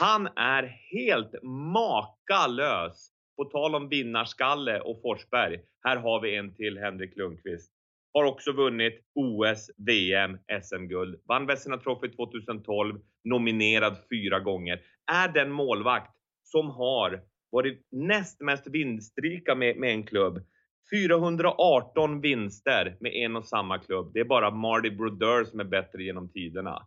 [0.00, 3.10] Han är helt makalös.
[3.36, 5.60] På tal om vinnarskalle och Forsberg.
[5.84, 7.72] Här har vi en till Henrik Lundqvist.
[8.12, 11.20] Har också vunnit OS, VM, SM-guld.
[11.28, 13.00] Vann Vesina Trophy 2012.
[13.24, 14.80] Nominerad fyra gånger.
[15.12, 16.10] Är den målvakt
[16.42, 17.22] som har
[17.54, 20.42] varit näst mest vinstrika med, med en klubb.
[20.90, 24.10] 418 vinster med en och samma klubb.
[24.14, 26.86] Det är bara Marty Brodeur som är bättre genom tiderna.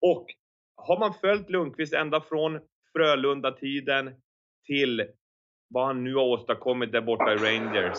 [0.00, 0.26] Och
[0.76, 2.60] har man följt Lundqvist ända från
[2.92, 4.14] Frölunda-tiden
[4.66, 5.06] till
[5.68, 7.98] vad han nu har åstadkommit där borta i Rangers.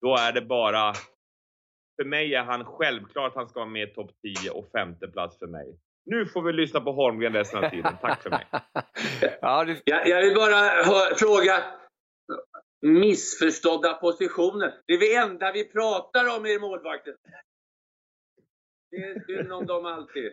[0.00, 0.92] Då är det bara...
[1.96, 4.10] För mig är han självklart att han ska vara med i topp
[4.42, 5.78] 10 och femte plats för mig.
[6.10, 7.92] Nu får vi lyssna på Holmgren resten av tiden.
[8.00, 8.46] Tack för mig.
[9.40, 9.82] ja, det...
[9.84, 10.84] jag, jag vill bara
[11.14, 11.64] fråga.
[12.82, 14.74] Missförstådda positioner.
[14.86, 17.14] Det är det enda vi pratar om i målvakten.
[18.90, 20.32] Det är synd om dem alltid.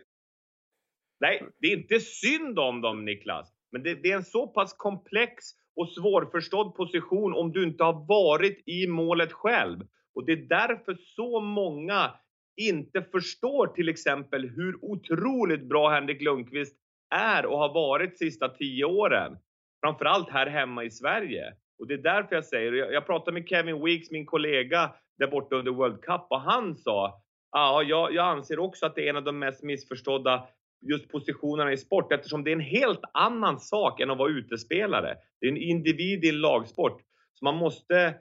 [1.20, 3.54] Nej, det är inte synd om dem Niklas.
[3.72, 5.44] Men det, det, är en så pass komplex
[5.76, 9.80] och svårförstådd position om du inte har varit i målet själv.
[10.16, 12.14] Och det är därför så många
[12.58, 16.76] inte förstår till exempel hur otroligt bra Henrik Lundqvist
[17.16, 19.38] är och har varit sista tio åren.
[19.84, 21.54] Framförallt här hemma i Sverige.
[21.80, 25.28] Och det är därför jag säger, jag, jag pratade med Kevin Weeks, min kollega där
[25.28, 29.10] borta under World Cup och han sa Ja, jag, jag anser också att det är
[29.10, 30.48] en av de mest missförstådda
[30.82, 35.16] just positionerna i sport eftersom det är en helt annan sak än att vara utespelare.
[35.42, 37.02] Det är en individ i en lagsport.
[37.34, 38.16] Så man måste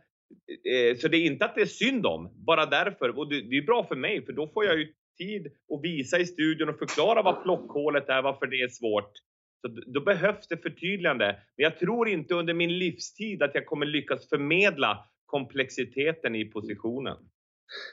[1.01, 3.19] så det är inte att det är synd om, bara därför.
[3.19, 6.19] Och det, det är bra för mig, för då får jag ju tid att visa
[6.19, 9.13] i studion och förklara vad plockhålet är, varför det är svårt.
[9.61, 11.27] Så då behövs det förtydligande.
[11.27, 17.17] Men jag tror inte under min livstid att jag kommer lyckas förmedla komplexiteten i positionen.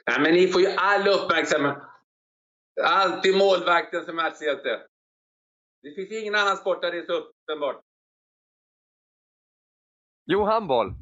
[0.06, 1.78] Nej, men ni får ju all uppmärksamhet.
[2.84, 4.82] Alltid målvakten som matchhjälte.
[5.82, 7.82] Det finns ingen annan sport där det är så uppenbart.
[10.26, 10.94] Jo, handboll.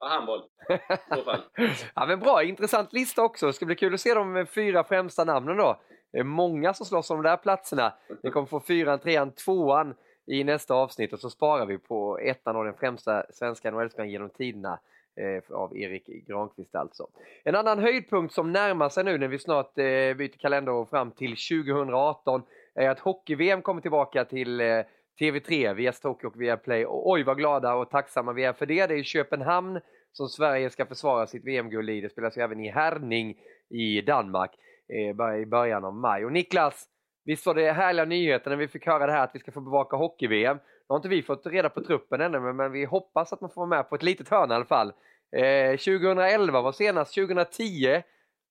[0.00, 0.42] Ja, handboll.
[0.68, 1.40] I så fall.
[1.94, 3.46] ja, men bra, intressant lista också.
[3.46, 5.80] Det ska bli kul att se de fyra främsta namnen då.
[6.12, 7.92] Det är många som slåss om de där platserna.
[8.22, 9.94] Ni kommer få fyran, trean, tvåan
[10.26, 14.30] i nästa avsnitt och så sparar vi på ettan och den främsta svenska NHL-spelaren genom
[14.30, 14.78] tiderna.
[15.16, 17.06] eh, av Erik Granqvist alltså.
[17.44, 19.84] En annan höjdpunkt som närmar sig nu när vi snart eh,
[20.14, 22.42] byter kalender fram till 2018
[22.74, 24.80] är att hockey-VM kommer tillbaka till eh,
[25.20, 26.86] TV3, via Hockey och via Play.
[26.86, 28.86] Och oj vad glada och tacksamma vi är för det.
[28.86, 29.80] Det är Köpenhamn
[30.12, 32.00] som Sverige ska försvara sitt VM-guld i.
[32.00, 33.36] Det spelas ju även i Herning
[33.70, 34.50] i Danmark
[34.92, 36.24] eh, i början av maj.
[36.24, 36.86] Och Niklas,
[37.24, 39.60] visst var det härliga nyheter när vi fick höra det här att vi ska få
[39.60, 40.56] bevaka hockey-VM.
[40.56, 43.50] Nu har inte vi fått reda på truppen ännu, men, men vi hoppas att man
[43.50, 44.92] får vara med på ett litet hörn i alla fall.
[45.36, 48.02] Eh, 2011 var senast, 2010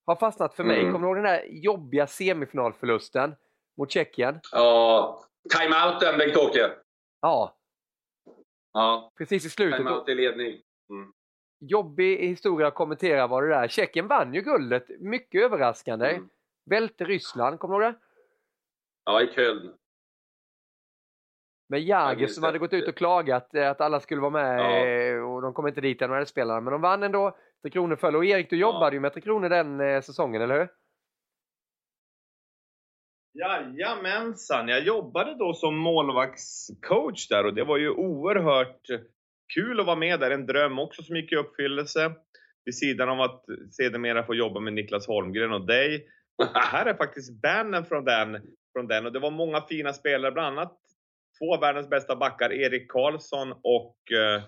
[0.05, 0.79] har fastnat för mig.
[0.79, 0.93] Mm.
[0.93, 3.35] Kommer du ihåg den där jobbiga semifinalförlusten
[3.77, 4.39] mot Tjeckien?
[4.51, 6.71] Ja, timeouten Bengt-Åke.
[7.21, 7.57] Ja.
[8.73, 9.11] Ja.
[9.17, 9.77] Precis i slutet.
[9.77, 10.61] Timeout i ledning.
[10.89, 11.13] Mm.
[11.59, 13.67] Jobbig historia att kommentera var det där.
[13.67, 16.09] Tjeckien vann ju guldet, mycket överraskande.
[16.09, 16.29] Mm.
[16.69, 17.99] Välte Ryssland, kommer du ihåg det?
[19.05, 19.73] Ja, i Köln.
[21.69, 24.85] Med Jagr som hade gått ut och klagat eh, att alla skulle vara med ja.
[24.85, 26.61] Eh, och de kom inte dit, NHL-spelarna.
[26.61, 27.37] Men de vann ändå.
[27.61, 28.15] Tre Kronor föll.
[28.15, 28.93] Och Erik, du jobbade ja.
[28.93, 30.69] ju med Tre Kronor den eh, säsongen, eller hur?
[33.37, 34.67] Jajamensan!
[34.67, 38.81] Jag jobbade då som målvaktscoach där och det var ju oerhört
[39.53, 40.31] kul att vara med där.
[40.31, 42.11] En dröm också som gick i uppfyllelse.
[42.65, 46.07] Vid sidan av att sedermera få jobba med Niklas Holmgren och dig.
[46.53, 48.41] här är faktiskt banden från den,
[48.73, 50.77] från den och det var många fina spelare, bland annat
[51.39, 54.43] två av världens bästa backar, Erik Karlsson och uh,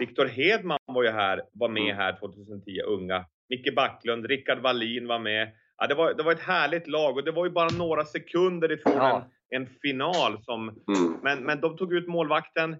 [0.00, 1.96] Viktor Hedman var ju här, var med mm.
[1.96, 3.24] här 2010, unga.
[3.48, 5.52] Micke Backlund, Rickard Wallin var med.
[5.82, 8.72] Ja, det, var, det var ett härligt lag och det var ju bara några sekunder
[8.72, 9.28] ifrån ja.
[9.50, 10.42] en, en, final.
[10.42, 11.16] Som, mm.
[11.22, 12.76] men, men de tog ut målvakten.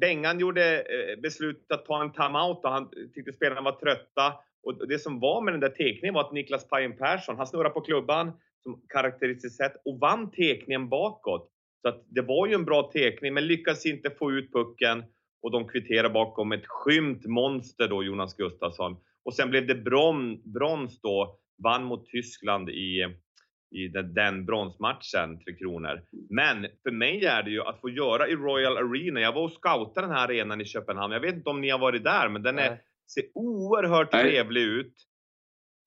[0.00, 4.34] Bengan gjorde eh, beslutet att ta en timeout och han tyckte spelarna var trötta.
[4.62, 7.70] Och det som var med den där tekningen var att Niklas Pajen Persson, han snurrade
[7.70, 8.32] på klubban
[8.62, 11.50] som karaktäristiskt sätt och vann tekningen bakåt.
[11.82, 15.04] Så att det var ju en bra tekning men lyckades inte få ut pucken
[15.42, 18.96] och de kvitterade bakom ett skymt monster då, Jonas Gustafsson.
[19.24, 23.06] Och sen blev det bron, brons då, vann mot Tyskland i,
[23.70, 26.02] i den, den bronsmatchen, Tre Kronor.
[26.30, 29.20] Men för mig är det ju att få göra i Royal Arena.
[29.20, 31.12] Jag var och scoutade den här arenan i Köpenhamn.
[31.12, 32.80] Jag vet inte om ni har varit där, men den är,
[33.14, 34.22] ser oerhört Nej.
[34.22, 34.94] trevlig ut.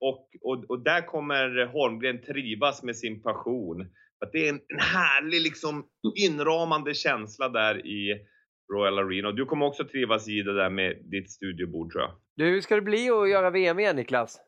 [0.00, 3.80] Och, och, och där kommer Holmgren trivas med sin passion.
[4.20, 8.26] Att det är en, en härlig liksom inramande känsla där i
[8.72, 9.28] Royal Arena.
[9.28, 12.12] Och du kommer också trivas i det där med ditt studiobord tror jag.
[12.36, 14.40] Du, hur ska det bli att göra VM igen Niklas?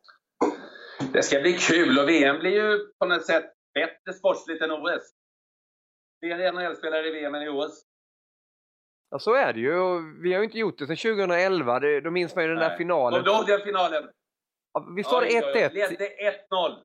[1.13, 3.45] Det ska bli kul och VM blir ju på något sätt
[3.75, 5.15] bättre sportsligt än OS.
[6.21, 7.85] Fler NHL-spelare i VM än i OS.
[9.11, 9.73] Ja, så är det ju.
[10.23, 11.81] Vi har ju inte gjort det sedan 2011.
[11.81, 13.25] Det, då minns man ju den där finalen.
[13.25, 14.11] Kommer du den finalen?
[14.73, 14.81] Ja,
[15.11, 15.73] var det 1-1?
[15.73, 16.09] Ledde
[16.51, 16.83] 1-0.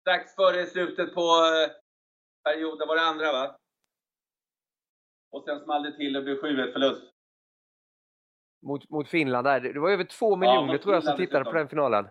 [0.00, 1.70] Strax före slutet på eh,
[2.44, 3.56] perioden var det andra, va?
[5.30, 7.02] Och sen small det till och blev 7-1 förlust.
[8.66, 9.60] Mot, mot Finland där.
[9.60, 12.08] Det var över två miljoner ja, tror jag som tittade på den finalen.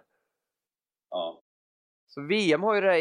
[1.10, 1.44] Ja.
[2.08, 3.00] Så VM har ju det här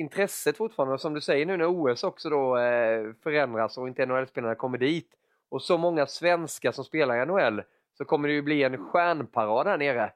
[0.00, 4.06] intresset fortfarande och som du säger nu när OS också då eh, förändras och inte
[4.06, 5.10] NHL-spelarna kommer dit
[5.48, 7.62] och så många svenskar som spelar i NHL
[7.94, 10.12] så kommer det ju bli en stjärnparad här nere.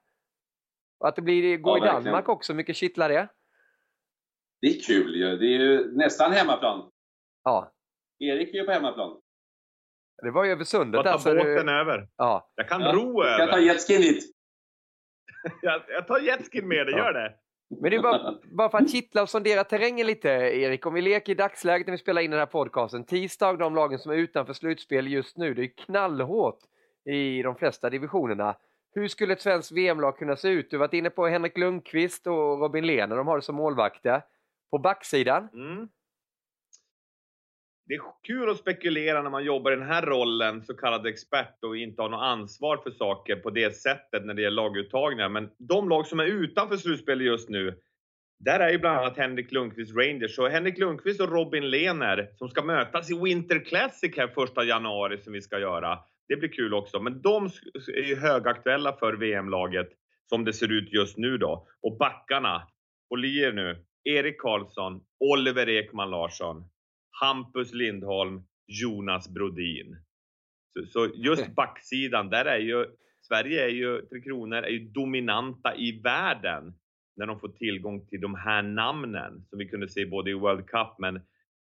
[1.00, 2.36] Och att det blir, går ja, i Danmark verkligen.
[2.36, 3.28] också, mycket kittlar det?
[4.60, 5.36] Det är kul ju.
[5.36, 6.90] Det är ju nästan hemmaplan.
[7.44, 7.72] Ja.
[8.18, 9.20] Erik är ju på hemmaplan.
[10.22, 11.04] Det var ju över sundet.
[11.04, 11.72] Jag tar båten du...
[11.72, 12.08] över.
[12.16, 12.52] Ja.
[12.54, 12.92] Jag kan ja.
[12.92, 13.38] ro över.
[13.38, 14.36] Jag kan ta jetskin dit.
[15.62, 16.98] jag, jag tar jetskin med dig, ja.
[16.98, 17.34] gör det.
[17.80, 20.86] Men det är bara, bara för att kittla och sondera terrängen lite, Erik.
[20.86, 23.04] Om vi leker i dagsläget när vi spelar in den här podcasten.
[23.04, 26.58] Tisdag, de lagen som är utanför slutspel just nu, det är knallhårt
[27.04, 28.56] i de flesta divisionerna.
[28.94, 30.70] Hur skulle ett svenskt VM-lag kunna se ut?
[30.70, 34.22] Du har varit inne på Henrik Lundqvist och Robin Lehner, de har det som målvakter.
[34.70, 35.48] På backsidan?
[35.52, 35.88] Mm
[37.90, 41.64] det är kul att spekulera när man jobbar i den här rollen, så kallad expert,
[41.64, 45.28] och inte har något ansvar för saker på det sättet när det gäller laguttagningar.
[45.28, 47.74] Men de lag som är utanför slutspelet just nu,
[48.38, 50.34] där är ju bland annat Henrik Lundqvist Rangers.
[50.34, 55.18] Så Henrik Lundqvist och Robin Lehner som ska mötas i Winter Classic här första januari
[55.18, 55.98] som vi ska göra.
[56.28, 57.00] Det blir kul också.
[57.00, 57.44] Men de
[57.94, 59.88] är ju högaktuella för VM-laget
[60.28, 61.66] som det ser ut just nu då.
[61.82, 62.62] Och backarna,
[63.10, 63.84] håll i er nu.
[64.04, 66.64] Erik Karlsson, Oliver Ekman Larsson.
[67.20, 69.96] Hampus Lindholm, Jonas Brodin.
[70.72, 72.86] Så, så just backsidan, där är ju
[73.30, 76.74] Sverige är ju, Tre Kronor är ju dominanta i världen
[77.16, 80.66] när de får tillgång till de här namnen som vi kunde se både i World
[80.66, 81.20] Cup men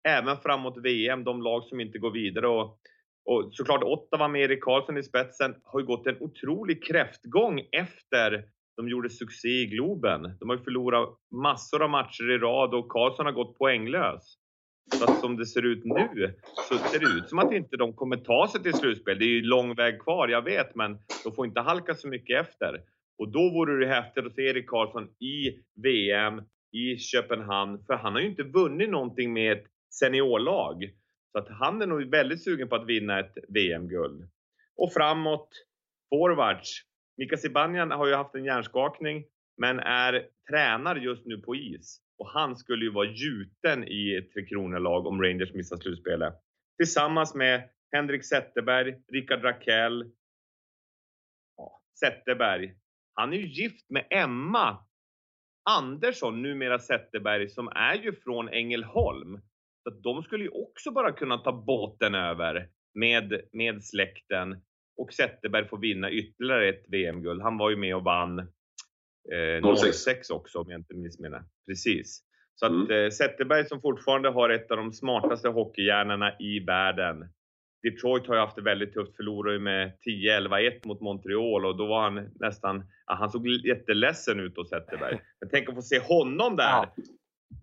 [0.07, 2.47] även framåt VM, de lag som inte går vidare.
[2.47, 2.79] Och,
[3.25, 8.45] och såklart Ottawa med Erik Karlsson i spetsen har ju gått en otrolig kräftgång efter
[8.77, 10.37] de gjorde succé i Globen.
[10.39, 14.37] De har ju förlorat massor av matcher i rad och Karlsson har gått poänglös
[14.91, 16.33] fast som det ser ut nu
[16.69, 19.19] så ser det ut som att inte de kommer ta sig till slutspel.
[19.19, 22.47] Det är ju lång väg kvar, jag vet, men de får inte halka så mycket
[22.47, 22.81] efter.
[23.17, 28.13] Och då vore det häftigt att se Erik Karlsson i VM i Köpenhamn, för han
[28.13, 29.65] har ju inte vunnit någonting med ett
[29.99, 30.89] seniorlag.
[31.31, 34.29] Så att han är nog väldigt sugen på att vinna ett VM-guld.
[34.75, 35.49] Och framåt,
[36.09, 36.81] forwards.
[37.17, 39.25] Mika Zibanejad har ju haft en hjärnskakning,
[39.57, 42.01] men är tränare just nu på is.
[42.17, 46.33] Och han skulle ju vara gjuten i Tre Kronor-lag om Rangers missar slutspelet.
[46.77, 50.11] Tillsammans med Henrik Zetterberg, Rickard Rakell.
[51.57, 52.75] Ja, Zetterberg.
[53.13, 54.77] Han är ju gift med Emma
[55.69, 59.41] Andersson, numera Zetterberg, som är ju från Ängelholm.
[59.83, 64.61] Så att de skulle ju också bara kunna ta båten över med, med släkten
[64.97, 67.41] och Zetterberg får vinna ytterligare ett VM-guld.
[67.41, 68.51] Han var ju med och vann
[69.31, 72.23] eh, 06 också om jag inte missminner Precis.
[72.55, 72.91] Så att mm.
[72.91, 77.29] eh, Zetterberg som fortfarande har ett av de smartaste hockeyhjärnorna i världen.
[77.83, 82.01] Detroit har ju haft det väldigt tufft, förlorade med 10-11-1 mot Montreal och då var
[82.01, 85.19] han nästan, ja, han såg jätteledsen ut då Zetterberg.
[85.39, 86.63] Men tänk att få se honom där!
[86.63, 86.95] Ja.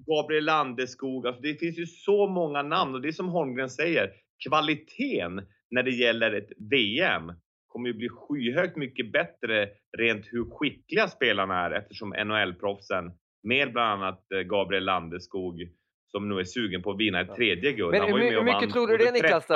[0.06, 4.10] Gabriel Landeskog, alltså det finns ju så många namn och det är som Holmgren säger,
[4.48, 7.32] kvaliteten när det gäller ett VM
[7.74, 9.68] kommer ju bli skyhögt mycket bättre
[9.98, 13.12] rent hur skickliga spelarna är eftersom NHL-proffsen
[13.42, 15.68] med bland annat eh, Gabriel Landeskog
[16.10, 17.90] som nu är sugen på att vinna ett tredje guld.
[17.90, 19.50] Men hur, hur mycket tror du det Niklas?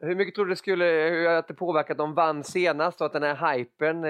[0.00, 3.06] Hur mycket tror du det skulle, hur att det påverkat att de vann senast och
[3.06, 4.02] att den här hypen, eh,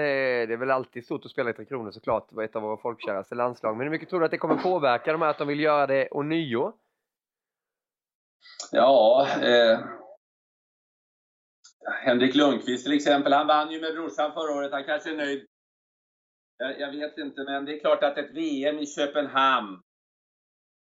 [0.47, 2.61] det är väl alltid stort att spela i Tre Kronor såklart, det var ett av
[2.61, 3.77] våra folkkäraste landslag.
[3.77, 5.87] Men hur mycket tror du att det kommer påverka de här att de vill göra
[5.87, 6.73] det ånyo?
[8.71, 9.79] Ja, eh,
[11.85, 14.71] Henrik Lundqvist till exempel, han vann ju med brorsan förra året.
[14.71, 15.45] Han kanske är nöjd.
[16.57, 19.81] Jag, jag vet inte, men det är klart att ett VM i Köpenhamn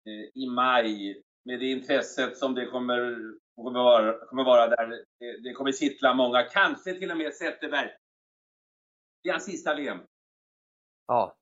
[0.06, 3.18] eh, i maj, med det intresset som det kommer,
[3.56, 4.88] kommer, vara, kommer vara där,
[5.20, 6.44] det, det kommer kittla många.
[6.44, 7.90] Kanske till och med Zetterberg.
[9.24, 10.00] Det är hans sista VM.
[11.08, 11.36] Ja.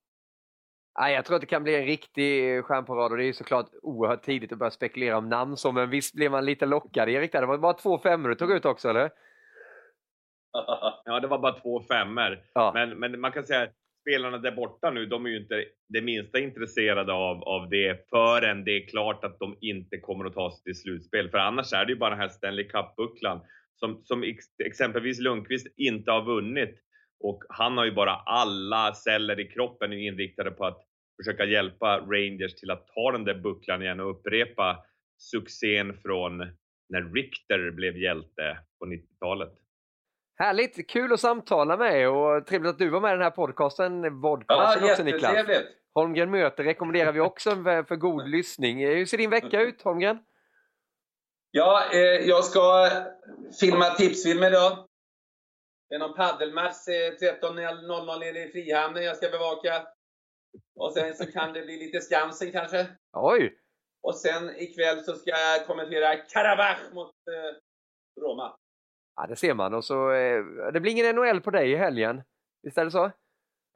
[0.95, 4.23] Ja, jag tror att det kan bli en riktig stjärnparad och det är såklart oerhört
[4.23, 7.45] tidigt att börja spekulera om namn så, men visst blev man lite lockad Erik Det
[7.45, 9.11] var bara två femmor du tog ut också eller?
[11.05, 12.39] ja, det var bara två femmor.
[12.53, 12.71] Ja.
[12.73, 13.69] Men, men man kan säga
[14.01, 18.63] spelarna där borta nu, de är ju inte det minsta intresserade av, av det förrän
[18.63, 21.29] det är klart att de inte kommer att ta sig till slutspel.
[21.29, 23.41] För annars är det ju bara den här Stanley Cup-bucklan
[23.75, 26.79] som, som ex, exempelvis Lundqvist inte har vunnit.
[27.19, 30.81] Och han har ju bara alla celler i kroppen inriktade på att
[31.21, 34.85] försöka hjälpa Rangers till att ta den där bucklan igen och upprepa
[35.17, 36.37] succén från
[36.89, 39.62] när Richter blev hjälte på 90-talet.
[40.43, 40.89] Härligt!
[40.89, 44.21] Kul att samtala med och trevligt att du var med i den här podcasten.
[44.21, 45.47] Vodcasten ja, också Niklas.
[45.93, 48.87] Holmgren möter rekommenderar vi också för god lyssning.
[48.87, 50.19] Hur ser din vecka ut Holmgren?
[51.51, 52.89] Ja, eh, jag ska
[53.59, 54.87] filma tipsfilm idag.
[55.89, 59.87] Det är någon paddelmatch eh, 13.00 nere i Frihamnen jag ska bevaka.
[60.75, 62.87] Och sen så kan det bli lite Skansen kanske.
[63.13, 63.57] Oj!
[64.03, 68.57] Och sen ikväll så ska jag kommentera Karabach mot eh, Roma.
[69.15, 69.73] Ja, det ser man.
[69.73, 70.43] Och så, eh,
[70.73, 72.21] det blir ingen NHL på dig i helgen.
[72.63, 73.11] Visst är det så?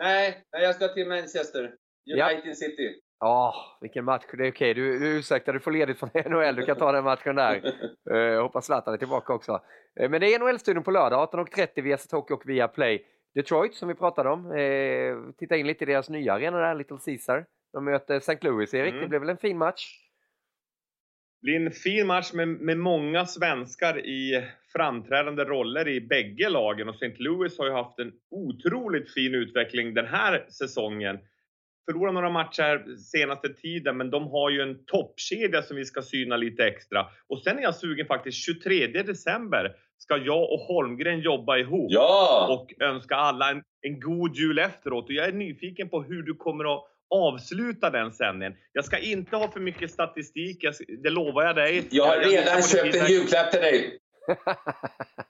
[0.04, 1.76] Nej, jag ska till Manchester.
[2.14, 2.54] United ja.
[2.54, 3.02] City.
[3.20, 4.24] Ja, oh, vilken match.
[4.32, 4.72] Det är okej.
[4.72, 4.74] Okay.
[4.74, 6.56] Du, du ursäktar, du får ledigt från NHL.
[6.56, 7.74] Du kan ta den matchen där.
[8.12, 9.62] Uh, hoppas Zlatan är tillbaka också.
[10.02, 13.06] Uh, men det är NHL-studion på lördag 18.30 via Hockey och via Play.
[13.36, 14.52] Detroit som vi pratade om.
[14.52, 17.46] Uh, titta in lite i deras nya arena där, Little Caesar.
[17.74, 18.38] De möter St.
[18.42, 18.92] Louis, Erik.
[18.94, 19.02] Mm.
[19.02, 20.07] Det blev väl en fin match?
[21.42, 26.96] Blir en fin match med, med många svenskar i framträdande roller i bägge lagen och
[26.96, 27.16] St.
[27.18, 31.20] Louis har ju haft en otroligt fin utveckling den här säsongen.
[31.86, 36.38] Förlorat några matcher senaste tiden, men de har ju en toppkedja som vi ska syna
[36.38, 37.06] lite extra.
[37.28, 42.48] Och sen är jag sugen faktiskt, 23 december ska jag och Holmgren jobba ihop ja!
[42.50, 45.06] och önska alla en, en god jul efteråt.
[45.06, 48.58] Och jag är nyfiken på hur du kommer att avsluta den sändningen.
[48.72, 51.88] Jag ska inte ha för mycket statistik, jag, det lovar jag dig.
[51.92, 54.00] Jag har redan jag köpt en julklapp till dig.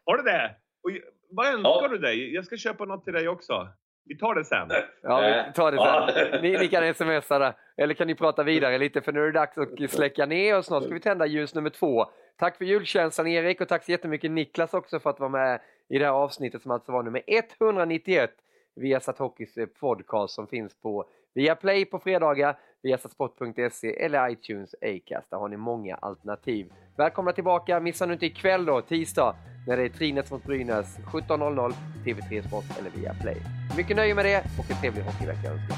[0.06, 0.56] har du det?
[0.84, 0.92] Och,
[1.30, 1.88] vad önskar ja.
[1.88, 2.34] du dig?
[2.34, 3.68] Jag ska köpa något till dig också.
[4.06, 4.68] Vi tar det sen.
[5.02, 6.42] Ja, vi tar det sen.
[6.42, 7.54] Ni, ni kan smsa det.
[7.78, 10.66] Eller kan ni prata vidare lite för nu är det dags att släcka ner och
[10.66, 12.06] snart ska vi tända ljus nummer två.
[12.38, 15.98] Tack för julkänslan Erik och tack så jättemycket Niklas också för att vara med i
[15.98, 18.32] det här avsnittet som alltså var nummer 191
[18.76, 25.30] via Hockeys podcast som finns på Via Play på fredagar, via sport.se eller iTunes Acast.
[25.30, 26.72] Där har ni många alternativ.
[26.98, 29.36] Välkomna tillbaka, missa nu inte ikväll då, tisdag,
[29.68, 31.74] när det är Trinets mot Brynäs 17.00,
[32.06, 33.38] TV3 Sport eller via Play.
[33.78, 35.78] Mycket nöje med det och en trevlig hockeyvecka önskas.